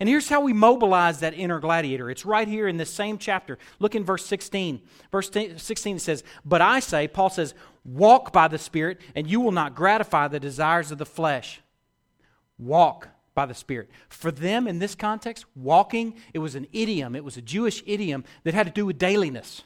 [0.00, 2.10] And here's how we mobilize that inner gladiator.
[2.10, 3.58] It's right here in this same chapter.
[3.78, 4.80] Look in verse 16.
[5.12, 7.54] Verse 16 says, But I say, Paul says,
[7.84, 11.60] walk by the Spirit, and you will not gratify the desires of the flesh.
[12.58, 13.08] Walk
[13.40, 13.88] by the Spirit.
[14.10, 18.24] For them, in this context, walking, it was an idiom, it was a Jewish idiom
[18.44, 19.62] that had to do with dailiness.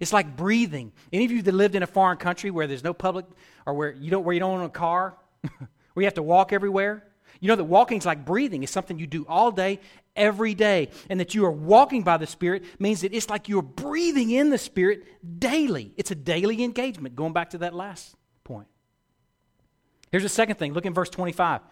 [0.00, 0.92] It's like breathing.
[1.10, 3.24] Any of you that lived in a foreign country where there's no public
[3.64, 6.52] or where you don't where you don't own a car, where you have to walk
[6.52, 7.02] everywhere,
[7.40, 8.62] you know that walking is like breathing.
[8.62, 9.80] It's something you do all day,
[10.14, 10.90] every day.
[11.08, 14.50] And that you are walking by the Spirit means that it's like you're breathing in
[14.50, 15.06] the Spirit
[15.40, 15.94] daily.
[15.96, 18.68] It's a daily engagement, going back to that last point.
[20.12, 20.74] Here's the second thing.
[20.74, 21.62] Look in verse 25.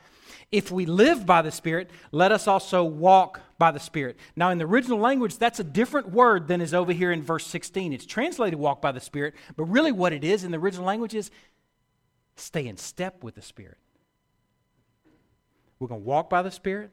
[0.51, 4.17] If we live by the Spirit, let us also walk by the Spirit.
[4.35, 7.47] Now, in the original language, that's a different word than is over here in verse
[7.47, 7.93] 16.
[7.93, 11.15] It's translated walk by the Spirit, but really what it is in the original language
[11.15, 11.31] is
[12.37, 13.77] stay in step with the Spirit.
[15.79, 16.91] We're going to walk by the Spirit,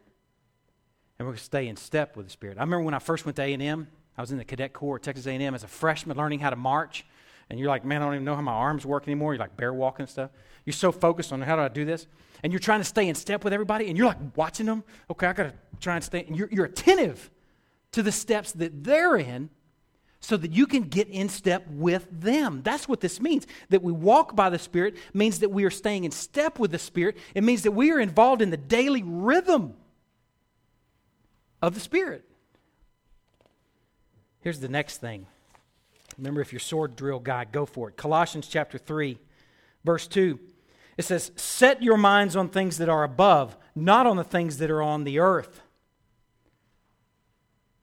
[1.18, 2.58] and we're going to stay in step with the Spirit.
[2.58, 3.88] I remember when I first went to A&M,
[4.18, 6.56] I was in the cadet corps at Texas A&M as a freshman learning how to
[6.58, 7.06] march,
[7.50, 9.34] and you're like, man, I don't even know how my arms work anymore.
[9.34, 10.32] You're like bear walking stuff.
[10.66, 12.08] You're so focused on how do I do this,
[12.44, 14.84] and you're trying to stay in step with everybody, and you're like watching them.
[15.12, 16.26] Okay, I got to try and stay.
[16.26, 17.30] And you're, you're attentive
[17.92, 19.50] to the steps that they're in
[20.20, 22.62] so that you can get in step with them.
[22.64, 23.46] That's what this means.
[23.70, 26.80] That we walk by the Spirit means that we are staying in step with the
[26.80, 27.18] Spirit.
[27.36, 29.76] It means that we are involved in the daily rhythm
[31.62, 32.26] of the Spirit.
[34.40, 35.28] Here's the next thing.
[36.18, 37.98] Remember, if you're sword drill guy, go for it.
[37.98, 39.18] Colossians chapter 3,
[39.84, 40.40] verse 2.
[40.98, 44.72] It says, Set your minds on things that are above, not on the things that
[44.72, 45.62] are on the earth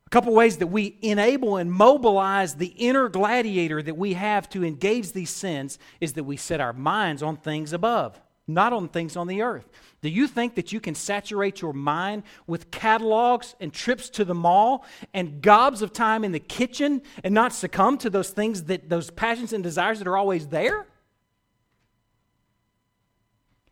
[0.06, 4.64] A couple ways that we enable and mobilize the inner gladiator that we have to
[4.64, 9.16] engage these sins is that we set our minds on things above, not on things
[9.16, 9.68] on the earth.
[10.02, 14.34] Do you think that you can saturate your mind with catalogs and trips to the
[14.34, 14.84] mall
[15.14, 19.10] and gobs of time in the kitchen and not succumb to those things that those
[19.10, 20.86] passions and desires that are always there?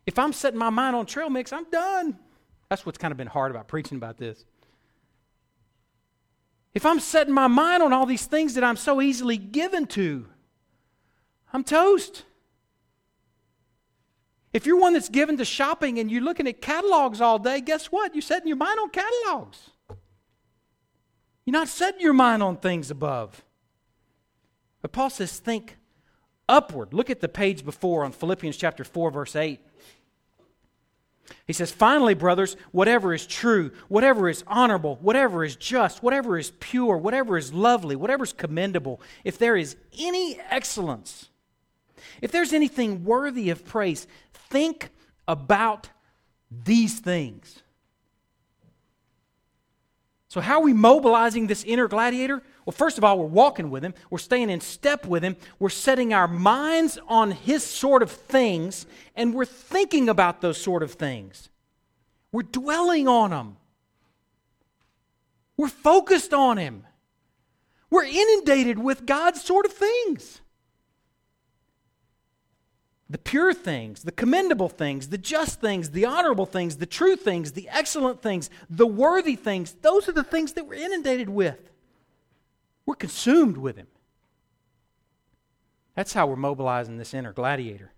[0.05, 2.17] If I'm setting my mind on trail mix, I'm done.
[2.69, 4.45] That's what's kind of been hard about preaching about this.
[6.73, 10.27] If I'm setting my mind on all these things that I'm so easily given to,
[11.51, 12.23] I'm toast.
[14.53, 17.87] If you're one that's given to shopping and you're looking at catalogs all day, guess
[17.87, 18.13] what?
[18.13, 19.69] You're setting your mind on catalogs.
[21.45, 23.43] You're not setting your mind on things above.
[24.81, 25.77] But Paul says, think
[26.49, 26.93] upward.
[26.93, 29.59] Look at the page before on Philippians chapter 4, verse 8.
[31.47, 36.51] He says, finally, brothers, whatever is true, whatever is honorable, whatever is just, whatever is
[36.59, 41.29] pure, whatever is lovely, whatever is commendable, if there is any excellence,
[42.21, 44.89] if there's anything worthy of praise, think
[45.27, 45.89] about
[46.49, 47.61] these things.
[50.27, 52.41] So, how are we mobilizing this inner gladiator?
[52.65, 55.69] Well, first of all, we're walking with him, we're staying in step with him, we're
[55.69, 60.93] setting our minds on his sort of things, and we're thinking about those sort of
[60.93, 61.49] things.
[62.31, 63.57] We're dwelling on them.
[65.57, 66.85] We're focused on him.
[67.89, 70.40] We're inundated with God's sort of things
[73.11, 77.51] the pure things, the commendable things, the just things, the honorable things, the true things,
[77.51, 79.75] the excellent things, the worthy things.
[79.81, 81.59] Those are the things that we're inundated with.
[82.85, 83.87] We're consumed with Him.
[85.93, 87.91] That's how we're mobilizing this inner gladiator.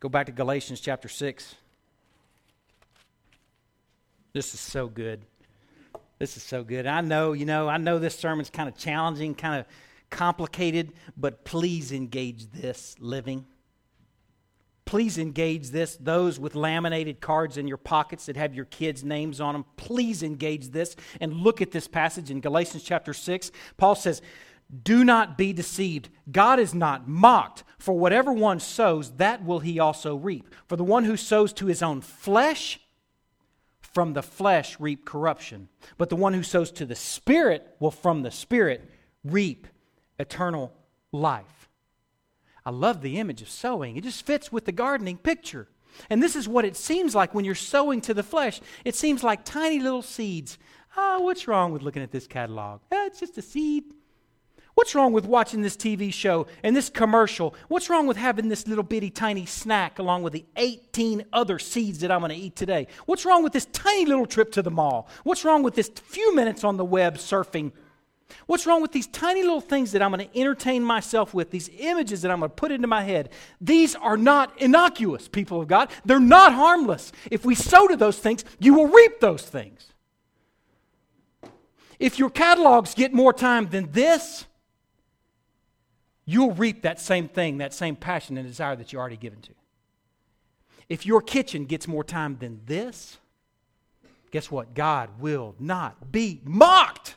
[0.00, 1.56] Go back to Galatians chapter 6.
[4.32, 5.20] This is so good.
[6.18, 6.86] This is so good.
[6.86, 9.66] I know, you know, I know this sermon's kind of challenging, kind of
[10.16, 13.44] complicated, but please engage this living.
[14.86, 15.94] Please engage this.
[15.96, 20.22] Those with laminated cards in your pockets that have your kids' names on them, please
[20.22, 23.50] engage this and look at this passage in Galatians chapter 6.
[23.76, 24.22] Paul says,
[24.82, 26.08] Do not be deceived.
[26.32, 27.64] God is not mocked.
[27.78, 30.48] For whatever one sows, that will he also reap.
[30.66, 32.80] For the one who sows to his own flesh,
[33.80, 35.68] from the flesh reap corruption.
[35.98, 38.88] But the one who sows to the Spirit will from the Spirit
[39.22, 39.66] reap
[40.18, 40.72] eternal
[41.12, 41.68] life.
[42.64, 43.96] I love the image of sowing.
[43.96, 45.68] It just fits with the gardening picture.
[46.10, 48.60] And this is what it seems like when you're sowing to the flesh.
[48.84, 50.58] It seems like tiny little seeds.
[50.96, 52.80] Oh, what's wrong with looking at this catalog?
[52.90, 53.84] Eh, it's just a seed.
[54.74, 57.54] What's wrong with watching this TV show and this commercial?
[57.68, 62.00] What's wrong with having this little bitty tiny snack along with the 18 other seeds
[62.00, 62.88] that I'm going to eat today?
[63.06, 65.08] What's wrong with this tiny little trip to the mall?
[65.24, 67.72] What's wrong with this few minutes on the web surfing?
[68.46, 71.70] What's wrong with these tiny little things that I'm going to entertain myself with, these
[71.78, 73.30] images that I'm going to put into my head?
[73.60, 75.90] These are not innocuous, people of God.
[76.04, 77.12] They're not harmless.
[77.30, 79.92] If we sow to those things, you will reap those things.
[81.98, 84.46] If your catalogs get more time than this,
[86.24, 89.52] you'll reap that same thing, that same passion and desire that you're already given to.
[90.88, 93.18] If your kitchen gets more time than this,
[94.30, 94.74] guess what?
[94.74, 97.16] God will not be mocked.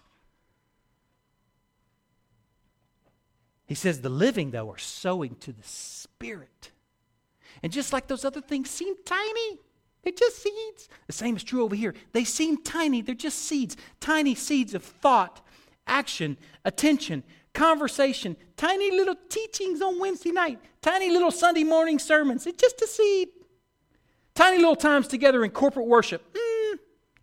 [3.70, 6.72] He says the living, though, are sowing to the Spirit.
[7.62, 9.60] And just like those other things seem tiny,
[10.02, 10.90] they're just seeds.
[11.06, 11.94] The same is true over here.
[12.12, 13.78] They seem tiny, they're just seeds.
[14.00, 15.46] Tiny seeds of thought,
[15.86, 17.22] action, attention,
[17.54, 22.48] conversation, tiny little teachings on Wednesday night, tiny little Sunday morning sermons.
[22.48, 23.30] It's just a seed.
[24.34, 26.24] Tiny little times together in corporate worship.
[26.34, 26.40] Mm,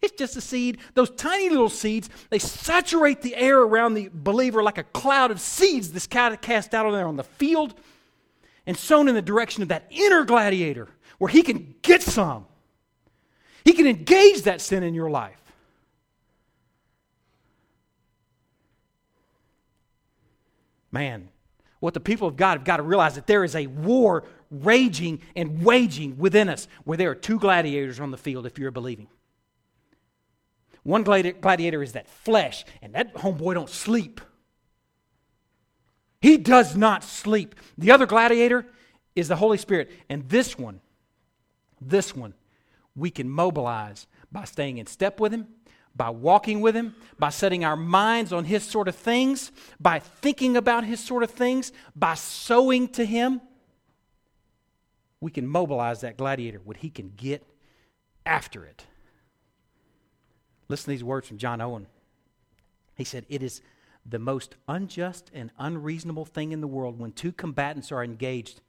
[0.06, 0.78] it's just a seed.
[0.94, 5.40] Those tiny little seeds, they saturate the air around the believer like a cloud of
[5.40, 7.74] seeds that's cast out there on the field
[8.66, 10.88] and sown in the direction of that inner gladiator
[11.18, 12.46] where he can get some.
[13.64, 15.40] He can engage that sin in your life.
[20.92, 21.28] Man,
[21.80, 25.20] what the people of God have got to realize that there is a war raging
[25.34, 29.08] and waging within us where there are two gladiators on the field if you're believing.
[30.86, 34.20] One gladiator is that flesh, and that homeboy don't sleep.
[36.20, 37.56] He does not sleep.
[37.76, 38.64] The other gladiator
[39.16, 39.90] is the Holy Spirit.
[40.08, 40.80] And this one,
[41.80, 42.34] this one,
[42.94, 45.48] we can mobilize by staying in step with Him
[45.96, 50.54] by walking with Him, by setting our minds on His sort of things, by thinking
[50.54, 53.40] about His sort of things, by sowing to Him,
[55.22, 57.42] we can mobilize that gladiator when he can get
[58.26, 58.84] after it.
[60.68, 61.86] Listen to these words from John Owen.
[62.96, 63.60] He said, It is
[64.04, 68.60] the most unjust and unreasonable thing in the world when two combatants are engaged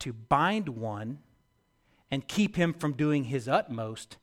[0.00, 1.18] to bind one
[2.10, 4.18] and keep him from doing his utmost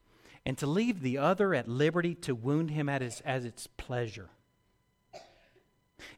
[0.46, 4.30] and to leave the other at liberty to wound him at his, as its pleasure.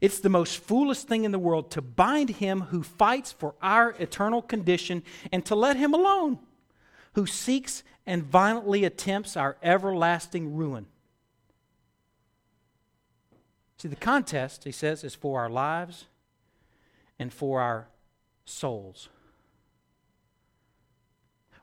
[0.00, 3.90] It's the most foolish thing in the world to bind him who fights for our
[3.98, 6.38] eternal condition and to let him alone,
[7.14, 10.86] who seeks and violently attempts our everlasting ruin.
[13.78, 16.06] See, the contest, he says, is for our lives
[17.18, 17.88] and for our
[18.44, 19.08] souls.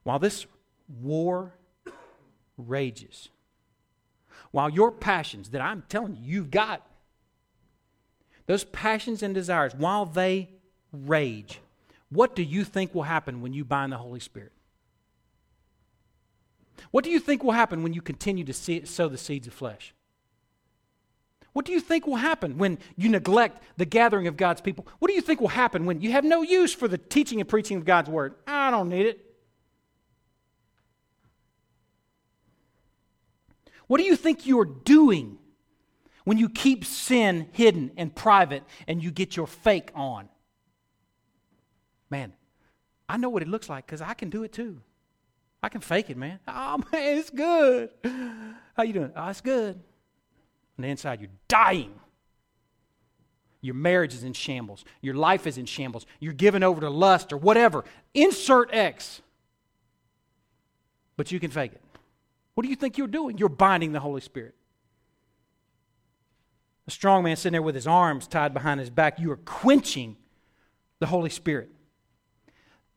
[0.03, 0.45] While this
[1.01, 1.53] war
[2.57, 3.29] rages.
[4.51, 6.85] While your passions that I'm telling you, you've got,
[8.47, 10.49] those passions and desires, while they
[10.91, 11.59] rage,
[12.09, 14.51] what do you think will happen when you bind the Holy Spirit?
[16.89, 19.53] What do you think will happen when you continue to see, sow the seeds of
[19.53, 19.93] flesh?
[21.53, 24.87] What do you think will happen when you neglect the gathering of God's people?
[24.99, 27.49] What do you think will happen when you have no use for the teaching and
[27.49, 28.35] preaching of God's word?
[28.47, 29.25] I don't need it.
[33.87, 35.37] What do you think you're doing
[36.23, 40.29] when you keep sin hidden and private and you get your fake on?
[42.09, 42.31] Man,
[43.09, 44.79] I know what it looks like because I can do it too.
[45.63, 46.39] I can fake it, man.
[46.47, 47.89] Oh man, it's good.
[48.75, 49.11] How you doing?
[49.15, 49.75] Oh, it's good.
[50.77, 51.93] On the inside, you're dying.
[53.61, 54.83] Your marriage is in shambles.
[55.01, 56.05] Your life is in shambles.
[56.19, 57.83] You're given over to lust or whatever.
[58.13, 59.21] Insert X.
[61.15, 61.81] But you can fake it.
[62.55, 63.37] What do you think you're doing?
[63.37, 64.55] You're binding the Holy Spirit.
[66.87, 70.17] A strong man sitting there with his arms tied behind his back, you are quenching
[70.99, 71.69] the Holy Spirit.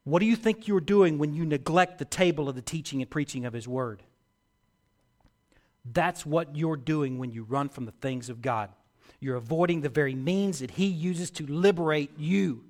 [0.04, 3.10] What do you think you're doing when you neglect the table of the teaching and
[3.10, 4.02] preaching of His Word?
[5.84, 8.70] That's what you're doing when you run from the things of God.
[9.20, 12.64] You're avoiding the very means that He uses to liberate you.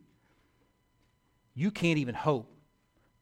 [1.54, 2.50] You can't even hope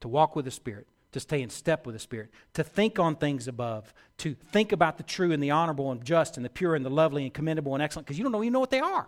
[0.00, 3.14] to walk with the Spirit to stay in step with the Spirit, to think on
[3.14, 6.74] things above, to think about the true and the honorable and just and the pure
[6.74, 9.06] and the lovely and commendable and excellent, because you don't even know what they are.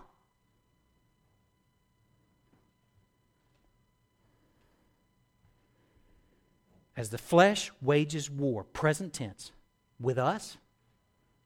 [6.96, 9.52] As the flesh wages war, present tense,
[10.00, 10.56] with us,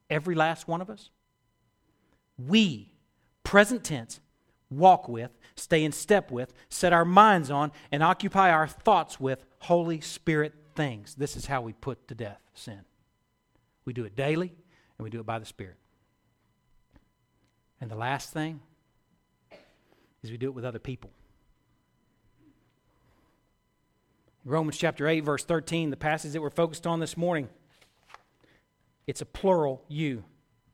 [0.09, 1.09] every last one of us,
[2.37, 2.91] we,
[3.43, 4.19] present tense,
[4.69, 9.43] walk with, stay in step with, set our minds on, and occupy our thoughts with
[9.59, 11.15] Holy Spirit things.
[11.15, 12.81] This is how we put to death sin.
[13.85, 14.53] We do it daily,
[14.97, 15.77] and we do it by the Spirit.
[17.81, 18.59] And the last thing,
[20.21, 21.09] is we do it with other people.
[24.45, 27.49] Romans chapter 8, verse 13, the passage that we're focused on this morning,
[29.05, 30.23] it's a plural you.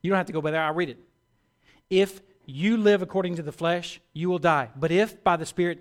[0.02, 1.00] You don't have to go by there, I'll read it.
[1.90, 4.70] If you live according to the flesh, you will die.
[4.76, 5.80] But if by the Spirit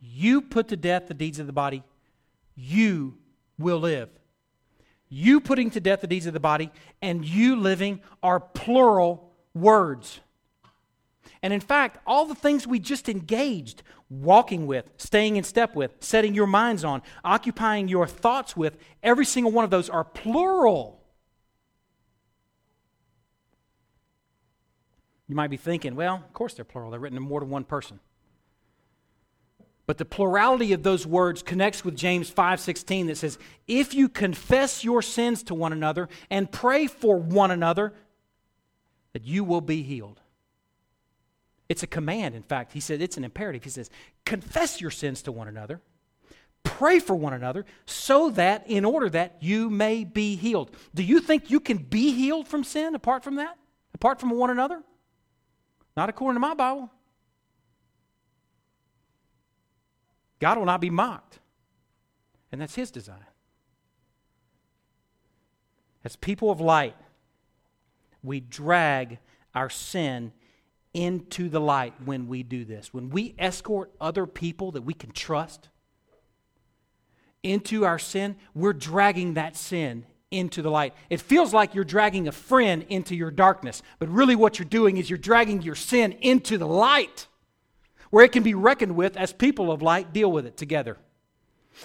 [0.00, 1.82] you put to death the deeds of the body,
[2.54, 3.16] you
[3.58, 4.10] will live.
[5.08, 6.70] You putting to death the deeds of the body
[7.00, 10.20] and you living are plural words.
[11.42, 15.92] And in fact, all the things we just engaged, walking with, staying in step with,
[15.98, 21.02] setting your minds on, occupying your thoughts with, every single one of those are plural.
[25.26, 26.90] You might be thinking, well, of course they're plural.
[26.90, 27.98] They're written to more than one person.
[29.84, 33.36] But the plurality of those words connects with James 5:16 that says,
[33.66, 37.92] "If you confess your sins to one another and pray for one another,
[39.12, 40.21] that you will be healed."
[41.68, 42.72] It's a command, in fact.
[42.72, 43.64] He said it's an imperative.
[43.64, 43.90] He says,
[44.24, 45.80] "Confess your sins to one another,
[46.64, 51.20] pray for one another, so that in order that you may be healed." Do you
[51.20, 53.58] think you can be healed from sin apart from that?
[53.94, 54.82] Apart from one another?
[55.96, 56.90] Not according to my Bible.
[60.38, 61.38] God will not be mocked.
[62.50, 63.24] And that's His design.
[66.04, 66.96] As people of light,
[68.22, 69.20] we drag
[69.54, 70.32] our sin
[70.94, 72.92] into the light when we do this.
[72.92, 75.68] When we escort other people that we can trust
[77.42, 80.94] into our sin, we're dragging that sin into the light.
[81.10, 84.96] It feels like you're dragging a friend into your darkness, but really what you're doing
[84.96, 87.26] is you're dragging your sin into the light
[88.10, 90.98] where it can be reckoned with as people of light deal with it together.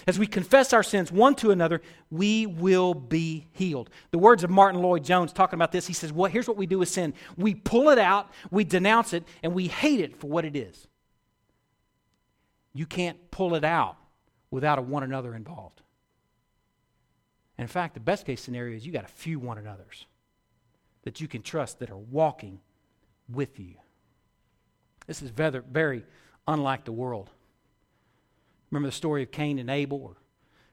[0.06, 1.80] As we confess our sins one to another,
[2.10, 3.90] we will be healed.
[4.10, 6.78] The words of Martyn Lloyd-Jones talking about this, he says, Well, here's what we do
[6.78, 10.44] with sin we pull it out, we denounce it, and we hate it for what
[10.44, 10.86] it is.
[12.72, 13.96] You can't pull it out
[14.50, 15.82] without a one another involved.
[17.56, 20.06] And in fact, the best case scenario is you got a few one another's
[21.02, 22.60] that you can trust that are walking
[23.28, 23.74] with you.
[25.06, 26.04] This is very, very
[26.46, 27.30] unlike the world.
[28.70, 30.16] Remember the story of Cain and Abel,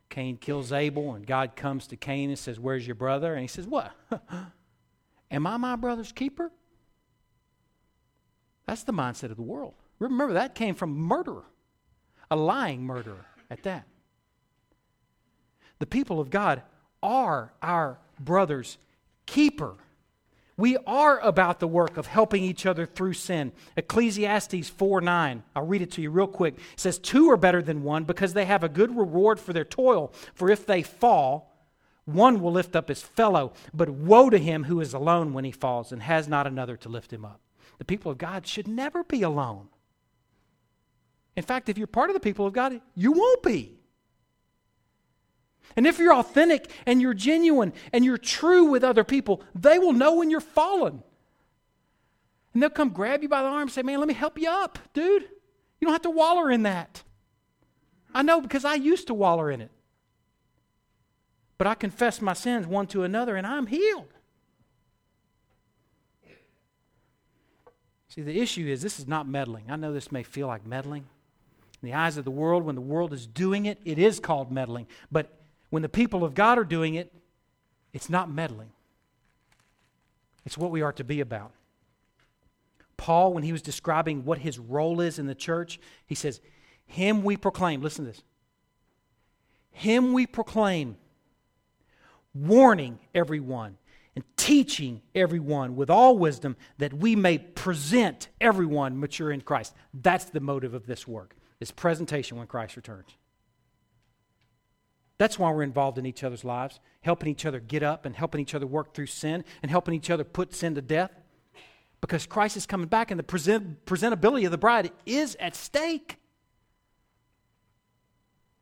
[0.09, 3.33] Cain kills Abel, and God comes to Cain and says, Where's your brother?
[3.33, 3.91] And he says, What?
[5.31, 6.51] Am I my brother's keeper?
[8.65, 9.73] That's the mindset of the world.
[9.99, 11.45] Remember, that came from murderer,
[12.29, 13.85] a lying murderer at that.
[15.79, 16.63] The people of God
[17.01, 18.77] are our brother's
[19.25, 19.75] keeper.
[20.57, 23.51] We are about the work of helping each other through sin.
[23.75, 25.43] Ecclesiastes 4 9.
[25.55, 26.55] I'll read it to you real quick.
[26.55, 29.65] It says, Two are better than one because they have a good reward for their
[29.65, 30.13] toil.
[30.33, 31.51] For if they fall,
[32.05, 33.51] one will lift up his fellow.
[33.73, 36.89] But woe to him who is alone when he falls and has not another to
[36.89, 37.41] lift him up.
[37.77, 39.67] The people of God should never be alone.
[41.35, 43.74] In fact, if you're part of the people of God, you won't be.
[45.75, 49.93] And if you're authentic and you're genuine and you're true with other people, they will
[49.93, 51.03] know when you're fallen.
[52.53, 54.49] And they'll come grab you by the arm and say, Man, let me help you
[54.49, 55.23] up, dude.
[55.23, 57.03] You don't have to waller in that.
[58.13, 59.71] I know because I used to waller in it.
[61.57, 64.13] But I confess my sins one to another and I'm healed.
[68.07, 69.65] See, the issue is this is not meddling.
[69.69, 71.05] I know this may feel like meddling.
[71.81, 74.51] In the eyes of the world, when the world is doing it, it is called
[74.51, 74.87] meddling.
[75.11, 75.33] But
[75.75, 77.11] when the people of God are doing it,
[77.91, 78.69] it's not meddling.
[80.45, 81.51] It's what we are to be about.
[82.95, 86.39] Paul, when he was describing what his role is in the church, he says,
[86.85, 87.81] Him we proclaim.
[87.81, 88.23] Listen to this.
[89.71, 90.95] Him we proclaim,
[92.33, 93.75] warning everyone
[94.15, 99.73] and teaching everyone with all wisdom that we may present everyone mature in Christ.
[99.93, 103.17] That's the motive of this work, is presentation when Christ returns.
[105.17, 108.41] That's why we're involved in each other's lives, helping each other get up and helping
[108.41, 111.11] each other work through sin and helping each other put sin to death.
[112.01, 116.17] Because Christ is coming back and the present, presentability of the bride is at stake.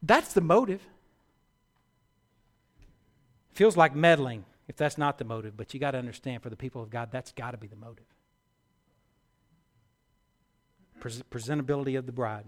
[0.01, 0.81] That's the motive.
[3.51, 6.55] Feels like meddling if that's not the motive, but you got to understand for the
[6.55, 8.05] people of God, that's got to be the motive.
[10.99, 12.45] presentability of the bride.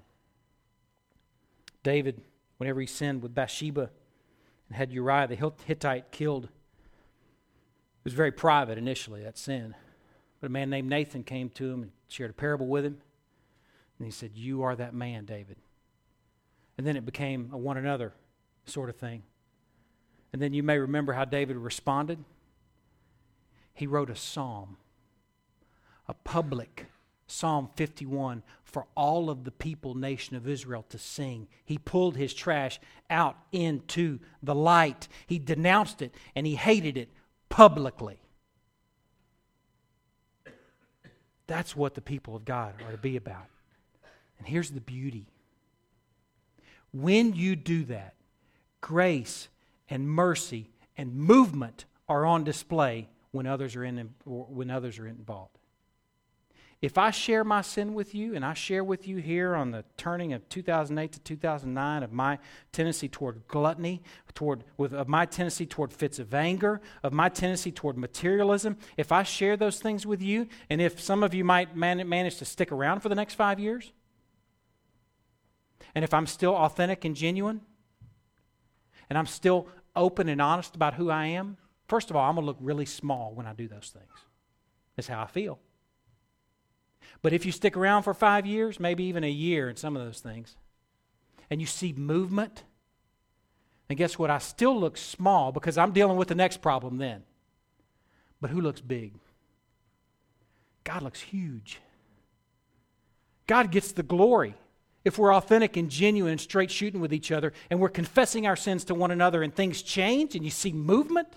[1.84, 2.22] David
[2.58, 3.90] whenever he sinned with Bathsheba
[4.68, 6.46] and had Uriah the Hittite killed.
[6.46, 6.50] It
[8.04, 9.76] was very private initially, that sin.
[10.40, 12.98] But a man named Nathan came to him and shared a parable with him.
[13.98, 15.58] And he said, You are that man, David.
[16.78, 18.14] And then it became a one another
[18.66, 19.24] sort of thing.
[20.34, 22.24] And then you may remember how David responded.
[23.74, 24.78] He wrote a psalm,
[26.08, 26.88] a public
[27.28, 31.48] Psalm 51 for all of the people, nation of Israel to sing.
[31.64, 35.08] He pulled his trash out into the light.
[35.28, 37.10] He denounced it and he hated it
[37.50, 38.20] publicly.
[41.48, 43.48] That's what the people of God are to be about.
[44.38, 45.28] And here's the beauty
[46.92, 48.16] when you do that,
[48.82, 49.50] grace
[49.90, 55.58] and mercy and movement are on display when others are in when others are involved.
[56.82, 59.86] If I share my sin with you, and I share with you here on the
[59.98, 62.38] turning of 2008 to 2009 of my
[62.74, 64.04] tendency toward gluttony,
[64.34, 69.12] toward with, of my tendency toward fits of anger, of my tendency toward materialism, if
[69.12, 72.46] I share those things with you, and if some of you might man, manage to
[72.46, 73.94] stick around for the next five years,
[75.96, 77.62] and if I'm still authentic and genuine,
[79.10, 81.56] and I'm still open and honest about who I am,
[81.88, 84.12] first of all, I'm going to look really small when I do those things.
[84.96, 85.58] That's how I feel.
[87.22, 90.06] But if you stick around for five years, maybe even a year in some of
[90.06, 90.56] those things,
[91.50, 92.64] and you see movement,
[93.90, 94.30] and guess what?
[94.30, 97.24] I still look small because I'm dealing with the next problem then.
[98.42, 99.14] But who looks big?
[100.84, 101.80] God looks huge.
[103.48, 104.56] God gets the glory
[105.04, 108.56] if we're authentic and genuine and straight shooting with each other and we're confessing our
[108.56, 111.28] sins to one another and things change and you see movement,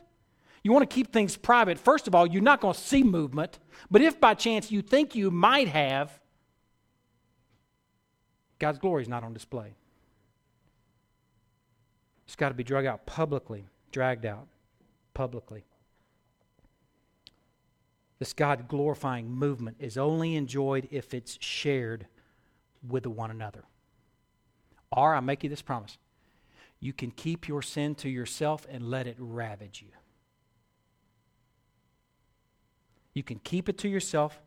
[0.62, 1.78] you want to keep things private.
[1.78, 3.58] First of all, you're not going to see movement,
[3.90, 6.18] but if by chance you think you might have,
[8.58, 9.74] God's glory is not on display.
[12.26, 14.48] It's got to be dragged out publicly, dragged out
[15.14, 15.64] publicly.
[18.18, 22.06] This God glorifying movement is only enjoyed if it's shared
[22.86, 23.64] with one another.
[24.90, 25.98] Or, I make you this promise
[26.80, 29.92] you can keep your sin to yourself and let it ravage you.
[33.18, 34.40] You can keep it to yourself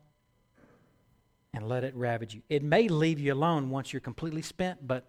[1.52, 2.40] and let it ravage you.
[2.48, 5.04] It may leave you alone once you're completely spent, but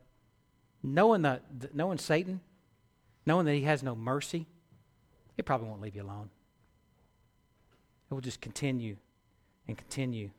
[0.84, 1.40] knowing, the,
[1.74, 2.42] knowing Satan,
[3.26, 4.48] knowing that he has no mercy,
[5.38, 6.30] it probably won't leave you alone.
[8.12, 8.98] It will just continue
[9.66, 10.32] and continue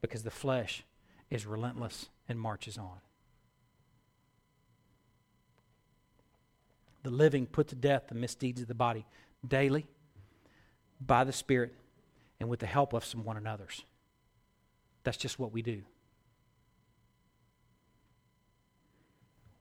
[0.00, 0.82] because the flesh
[1.28, 2.96] is relentless and marches on.
[7.02, 9.04] The living put to death the misdeeds of the body
[9.46, 9.86] daily
[10.98, 11.74] by the Spirit
[12.40, 13.84] and with the help of some one another's.
[15.04, 15.82] That's just what we do.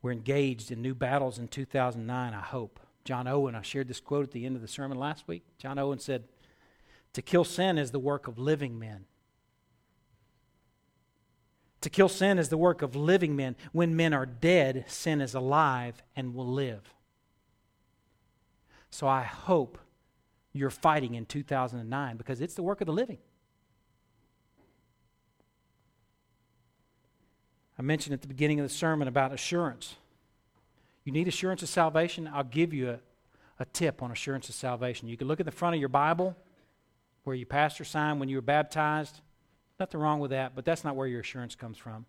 [0.01, 2.79] We're engaged in new battles in 2009, I hope.
[3.03, 5.43] John Owen, I shared this quote at the end of the sermon last week.
[5.57, 6.23] John Owen said,
[7.13, 9.05] To kill sin is the work of living men.
[11.81, 13.55] To kill sin is the work of living men.
[13.71, 16.93] When men are dead, sin is alive and will live.
[18.89, 19.77] So I hope
[20.53, 23.19] you're fighting in 2009 because it's the work of the living.
[27.77, 29.95] I mentioned at the beginning of the sermon about assurance.
[31.05, 32.29] You need assurance of salvation?
[32.31, 32.99] I'll give you a,
[33.59, 35.07] a tip on assurance of salvation.
[35.07, 36.35] You can look at the front of your Bible
[37.23, 39.21] where your pastor signed when you were baptized.
[39.79, 42.05] Nothing wrong with that, but that's not where your assurance comes from.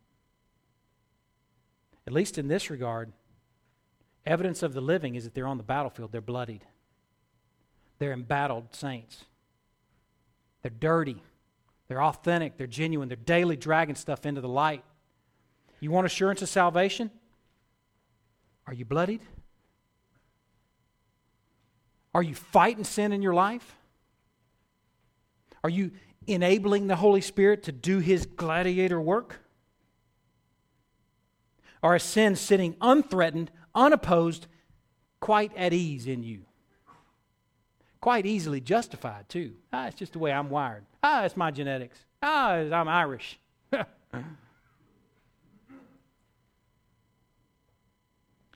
[2.06, 3.12] At least in this regard,
[4.26, 6.64] evidence of the living is that they're on the battlefield, they're bloodied.
[8.00, 9.26] They're embattled saints.
[10.62, 11.22] They're dirty.
[11.86, 12.56] They're authentic.
[12.56, 13.08] They're genuine.
[13.08, 14.82] They're daily dragging stuff into the light.
[15.80, 17.10] You want assurance of salvation?
[18.66, 19.20] Are you bloodied?
[22.14, 23.76] Are you fighting sin in your life?
[25.62, 25.92] Are you
[26.26, 29.40] enabling the Holy Spirit to do his gladiator work?
[31.82, 34.46] Or is sin sitting unthreatened, unopposed,
[35.20, 36.46] quite at ease in you?
[38.00, 39.52] Quite easily justified, too.
[39.72, 40.84] Ah, it's just the way I'm wired.
[41.02, 41.98] Ah, it's my genetics.
[42.22, 43.38] Ah, I'm Irish.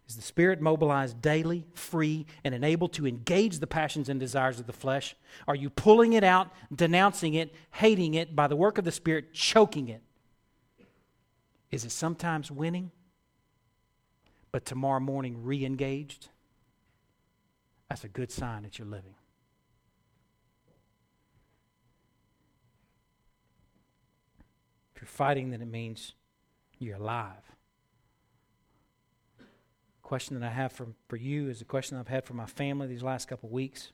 [0.07, 4.66] Is the Spirit mobilized daily, free, and enabled to engage the passions and desires of
[4.66, 5.16] the flesh?
[5.49, 9.32] Are you pulling it out, denouncing it, hating it by the work of the Spirit,
[9.32, 10.03] choking it?
[11.70, 12.92] Is it sometimes winning,
[14.53, 16.28] but tomorrow morning re engaged?
[17.88, 19.14] That's a good sign that you're living.
[24.95, 26.14] If you're fighting, then it means
[26.78, 27.55] you're alive
[30.05, 32.86] question that I have for, for you is a question I've had for my family
[32.86, 33.90] these last couple weeks.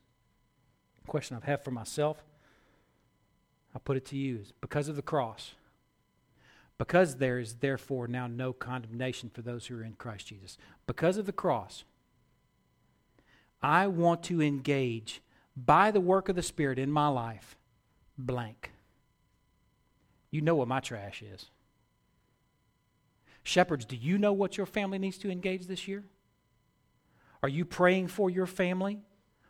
[1.07, 2.23] Question I've had for myself.
[3.75, 5.55] I put it to you is because of the cross,
[6.77, 10.59] because there is therefore now no condemnation for those who are in Christ Jesus.
[10.87, 11.85] Because of the cross,
[13.63, 15.23] I want to engage
[15.57, 17.57] by the work of the Spirit in my life
[18.19, 18.73] blank.
[20.31, 21.47] You know what my trash is.
[23.43, 26.05] Shepherds, do you know what your family needs to engage this year?
[27.43, 29.01] Are you praying for your family,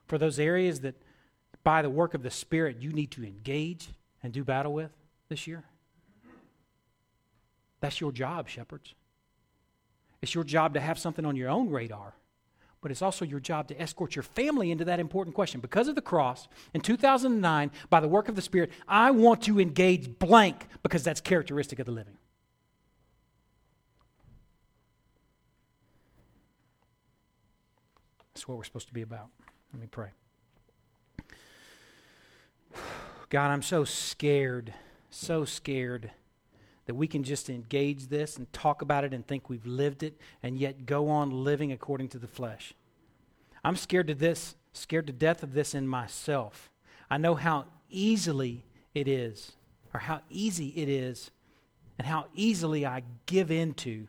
[0.06, 0.94] for those areas that,
[1.64, 3.90] by the work of the Spirit, you need to engage
[4.22, 4.92] and do battle with
[5.28, 5.64] this year?
[7.80, 8.94] That's your job, shepherds.
[10.22, 12.14] It's your job to have something on your own radar,
[12.80, 15.60] but it's also your job to escort your family into that important question.
[15.60, 19.60] Because of the cross in 2009, by the work of the Spirit, I want to
[19.60, 22.16] engage blank because that's characteristic of the living.
[28.32, 29.28] That's what we're supposed to be about.
[29.72, 30.08] Let me pray.
[33.28, 34.72] God, I'm so scared,
[35.10, 36.12] so scared
[36.90, 40.20] that we can just engage this and talk about it and think we've lived it
[40.42, 42.74] and yet go on living according to the flesh.
[43.62, 46.68] I'm scared to this, scared to death of this in myself.
[47.08, 49.52] I know how easily it is,
[49.94, 51.30] or how easy it is,
[51.96, 54.08] and how easily I give into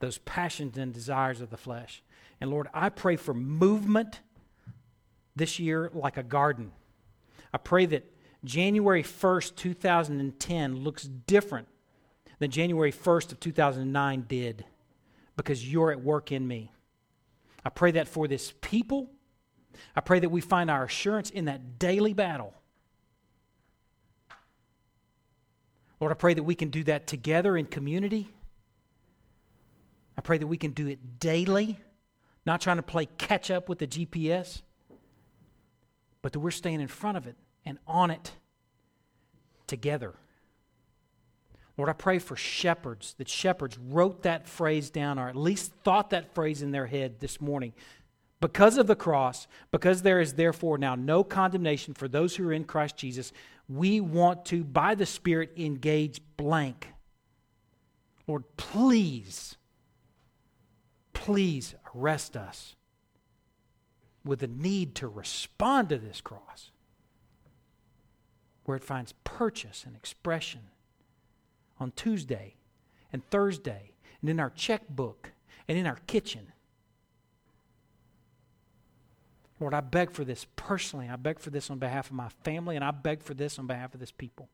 [0.00, 2.02] those passions and desires of the flesh.
[2.40, 4.18] And Lord, I pray for movement
[5.36, 6.72] this year like a garden.
[7.54, 8.12] I pray that
[8.42, 11.68] January 1st, 2010 looks different
[12.38, 14.64] than January 1st of 2009 did
[15.36, 16.72] because you're at work in me.
[17.64, 19.10] I pray that for this people.
[19.94, 22.54] I pray that we find our assurance in that daily battle.
[26.00, 28.28] Lord, I pray that we can do that together in community.
[30.16, 31.78] I pray that we can do it daily
[32.46, 34.62] not trying to play catch up with the GPS,
[36.22, 37.34] but that we're staying in front of it
[37.64, 38.32] and on it
[39.66, 40.14] together.
[41.76, 46.10] Lord, I pray for shepherds, that shepherds wrote that phrase down or at least thought
[46.10, 47.74] that phrase in their head this morning.
[48.40, 52.52] Because of the cross, because there is therefore now no condemnation for those who are
[52.52, 53.32] in Christ Jesus,
[53.68, 56.88] we want to, by the Spirit, engage blank.
[58.26, 59.56] Lord, please
[61.26, 62.76] please arrest us
[64.24, 66.70] with the need to respond to this cross,
[68.64, 70.60] where it finds purchase and expression
[71.78, 72.54] on Tuesday
[73.12, 75.32] and Thursday, and in our checkbook
[75.68, 76.52] and in our kitchen.
[79.58, 81.08] Lord, I beg for this personally.
[81.08, 83.66] I beg for this on behalf of my family, and I beg for this on
[83.66, 84.48] behalf of this people.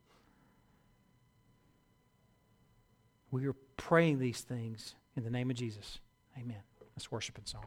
[3.31, 5.99] We are praying these things in the name of Jesus.
[6.37, 6.61] Amen.
[6.95, 7.65] Let's worship and song.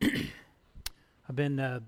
[1.28, 1.80] I've been uh,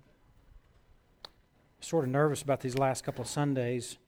[1.80, 3.98] sort of nervous about these last couple of Sundays.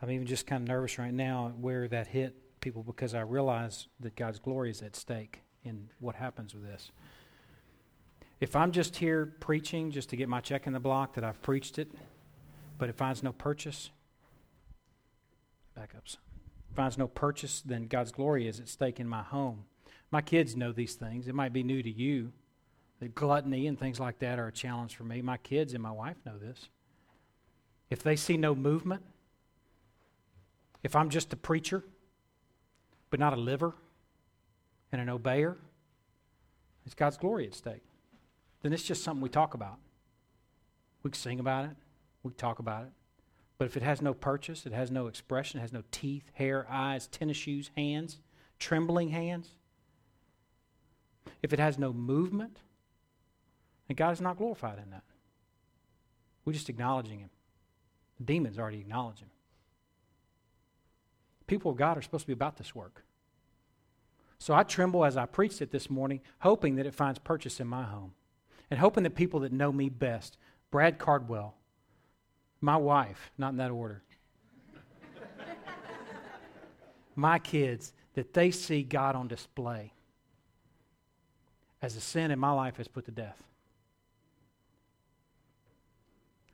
[0.00, 3.88] I'm even just kind of nervous right now where that hit people because I realize
[4.00, 6.90] that God's glory is at stake in what happens with this.
[8.40, 11.42] If I'm just here preaching just to get my check in the block that I've
[11.42, 11.90] preached it,
[12.78, 13.90] but it finds no purchase,
[15.74, 16.04] back up
[16.78, 19.64] finds no purchase, then God's glory is at stake in my home.
[20.12, 21.26] My kids know these things.
[21.26, 22.32] It might be new to you.
[23.00, 25.20] The gluttony and things like that are a challenge for me.
[25.20, 26.68] My kids and my wife know this.
[27.90, 29.02] If they see no movement,
[30.82, 31.84] if I'm just a preacher,
[33.10, 33.74] but not a liver
[34.92, 35.56] and an obeyer,
[36.86, 37.82] it's God's glory at stake.
[38.62, 39.78] Then it's just something we talk about.
[41.02, 41.76] We can sing about it,
[42.22, 42.92] we can talk about it.
[43.58, 46.66] But if it has no purchase, it has no expression, it has no teeth, hair,
[46.70, 48.18] eyes, tennis shoes, hands,
[48.58, 49.54] trembling hands,
[51.42, 52.58] if it has no movement,
[53.86, 55.04] then God is not glorified in that.
[56.44, 57.30] We're just acknowledging Him.
[58.18, 59.30] The demons already acknowledge Him.
[61.48, 63.04] People of God are supposed to be about this work.
[64.38, 67.66] So I tremble as I preached it this morning, hoping that it finds purchase in
[67.66, 68.12] my home.
[68.70, 70.36] And hoping that people that know me best,
[70.70, 71.56] Brad Cardwell,
[72.60, 74.02] my wife, not in that order.
[77.16, 79.92] My kids, that they see God on display
[81.80, 83.42] as the sin in my life is put to death.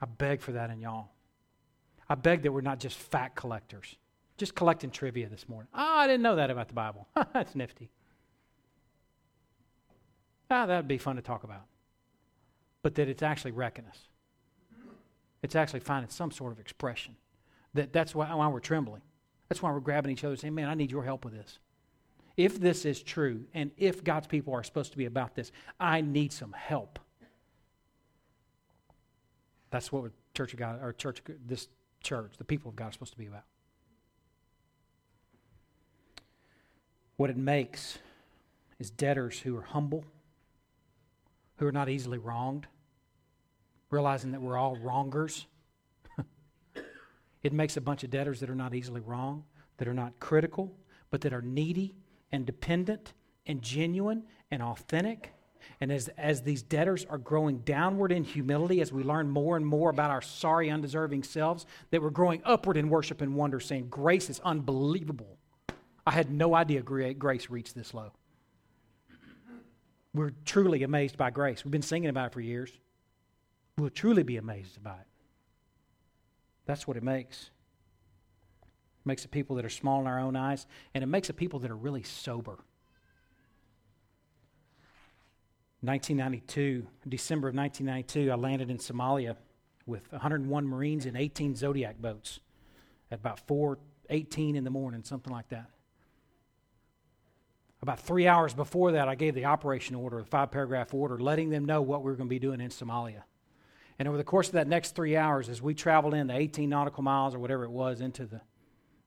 [0.01, 1.09] I beg for that in y'all.
[2.09, 3.97] I beg that we're not just fact collectors,
[4.37, 5.69] just collecting trivia this morning.
[5.75, 7.07] Oh, I didn't know that about the Bible.
[7.33, 7.91] That's nifty.
[10.51, 11.63] Ah, that'd be fun to talk about.
[12.83, 13.99] But that it's actually wrecking us.
[15.43, 17.17] It's actually finding some sort of expression.
[17.73, 19.03] That, that's why, why we're trembling.
[19.49, 21.59] That's why we're grabbing each other and saying, man, I need your help with this.
[22.37, 26.01] If this is true, and if God's people are supposed to be about this, I
[26.01, 26.99] need some help.
[29.71, 31.69] That's what Church of God, or church, this
[32.03, 33.45] church, the people of God, are supposed to be about.
[37.17, 37.99] What it makes
[38.79, 40.05] is debtors who are humble,
[41.57, 42.67] who are not easily wronged,
[43.91, 45.47] realizing that we're all wrongers.
[47.43, 49.45] It makes a bunch of debtors that are not easily wrong,
[49.77, 50.75] that are not critical,
[51.11, 51.95] but that are needy
[52.33, 53.13] and dependent
[53.47, 55.35] and genuine and authentic.
[55.79, 59.67] And as, as these debtors are growing downward in humility, as we learn more and
[59.67, 63.89] more about our sorry, undeserving selves, that we're growing upward in worship and wonder, saying,
[63.91, 65.37] Grace is unbelievable.
[66.07, 68.13] I had no idea grace reached this low.
[70.13, 71.65] We're truly amazed by grace.
[71.65, 72.71] We've been singing about it for years.
[73.77, 75.07] We'll truly be amazed by it.
[76.67, 77.51] That's what it makes.
[78.63, 81.35] It makes a people that are small in our own eyes, and it makes a
[81.35, 82.59] people that are really sober.
[85.81, 89.37] 1992, December of 1992, I landed in Somalia
[89.85, 92.41] with 101 Marines and 18 Zodiac boats
[93.11, 95.71] at about 4:18 in the morning, something like that.
[97.85, 101.51] About three hours before that, I gave the operation order, the five paragraph order, letting
[101.51, 103.25] them know what we were going to be doing in Somalia.
[103.99, 106.71] And over the course of that next three hours, as we traveled in the 18
[106.71, 108.41] nautical miles or whatever it was into the,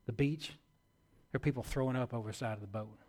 [0.05, 2.99] the beach, there were people throwing up over the side of the boat.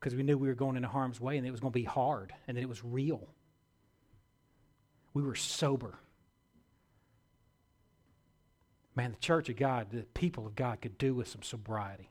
[0.00, 1.84] Because we knew we were going into harm's way and it was going to be
[1.84, 3.28] hard and that it was real.
[5.14, 6.00] We were sober.
[8.96, 12.10] Man, the church of God, the people of God could do with some sobriety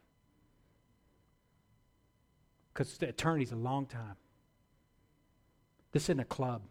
[2.76, 4.18] because eternity is a long time.
[5.94, 6.62] This isn't a club.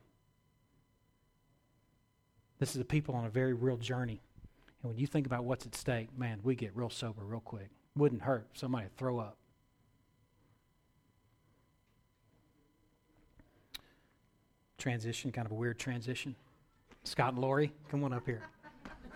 [2.58, 4.20] This is a people on a very real journey.
[4.82, 7.70] And when you think about what's at stake, man, we get real sober real quick.
[7.96, 9.38] Wouldn't hurt somebody throw up.
[14.76, 16.36] Transition, kind of a weird transition.
[17.04, 18.42] Scott and Lori, come on up here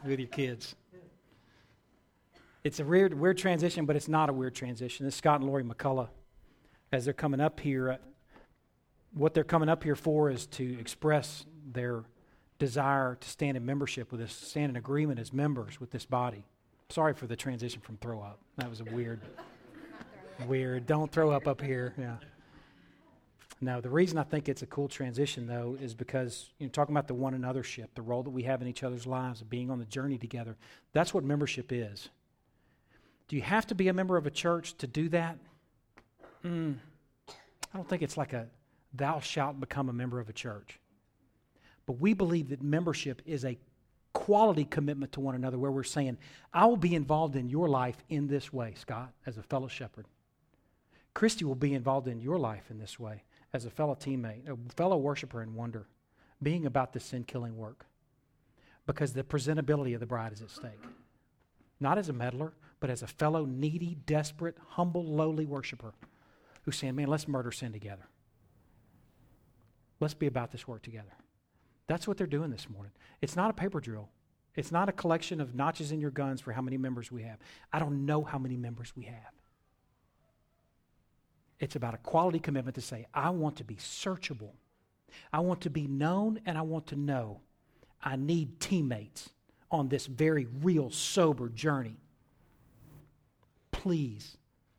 [0.06, 0.74] with your kids.
[2.64, 5.06] It's a weird, weird transition, but it's not a weird transition.
[5.06, 6.08] It's Scott and Lori McCullough
[6.92, 7.96] as they're coming up here, uh,
[9.12, 12.04] what they're coming up here for is to express their
[12.58, 16.44] desire to stand in membership with us, stand in agreement as members with this body.
[16.90, 18.38] Sorry for the transition from throw up.
[18.56, 19.20] That was a weird,
[20.46, 20.86] weird.
[20.86, 21.94] Don't throw up up here.
[21.98, 22.16] Yeah.
[23.60, 26.94] No, the reason I think it's a cool transition, though, is because you know, talking
[26.94, 29.80] about the one anothership, the role that we have in each other's lives, being on
[29.80, 30.56] the journey together.
[30.92, 32.08] That's what membership is.
[33.26, 35.38] Do you have to be a member of a church to do that?
[36.44, 36.76] Mm,
[37.72, 38.46] I don't think it's like a
[38.92, 40.80] thou shalt become a member of a church.
[41.86, 43.58] But we believe that membership is a
[44.12, 46.18] quality commitment to one another where we're saying,
[46.52, 50.06] I will be involved in your life in this way, Scott, as a fellow shepherd.
[51.14, 53.22] Christy will be involved in your life in this way
[53.52, 55.86] as a fellow teammate, a fellow worshiper in wonder,
[56.42, 57.86] being about the sin killing work.
[58.86, 60.84] Because the presentability of the bride is at stake.
[61.80, 65.92] Not as a meddler, but as a fellow needy, desperate, humble, lowly worshiper
[66.68, 68.06] who's saying, man, let's murder sin together.
[70.00, 71.16] Let's be about this work together.
[71.86, 72.92] That's what they're doing this morning.
[73.22, 74.10] It's not a paper drill.
[74.54, 77.38] It's not a collection of notches in your guns for how many members we have.
[77.72, 79.32] I don't know how many members we have.
[81.58, 84.52] It's about a quality commitment to say, I want to be searchable.
[85.32, 87.40] I want to be known and I want to know.
[88.02, 89.30] I need teammates
[89.70, 91.96] on this very real, sober journey.
[93.72, 94.37] Please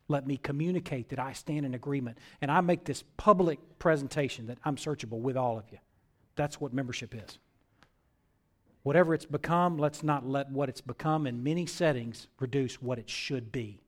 [0.10, 2.18] let me communicate that I stand in agreement.
[2.42, 5.78] And I make this public presentation that I'm searchable with all of you.
[6.36, 7.38] That's what membership is.
[8.84, 13.10] Whatever it's become, let's not let what it's become in many settings reduce what it
[13.10, 13.80] should be.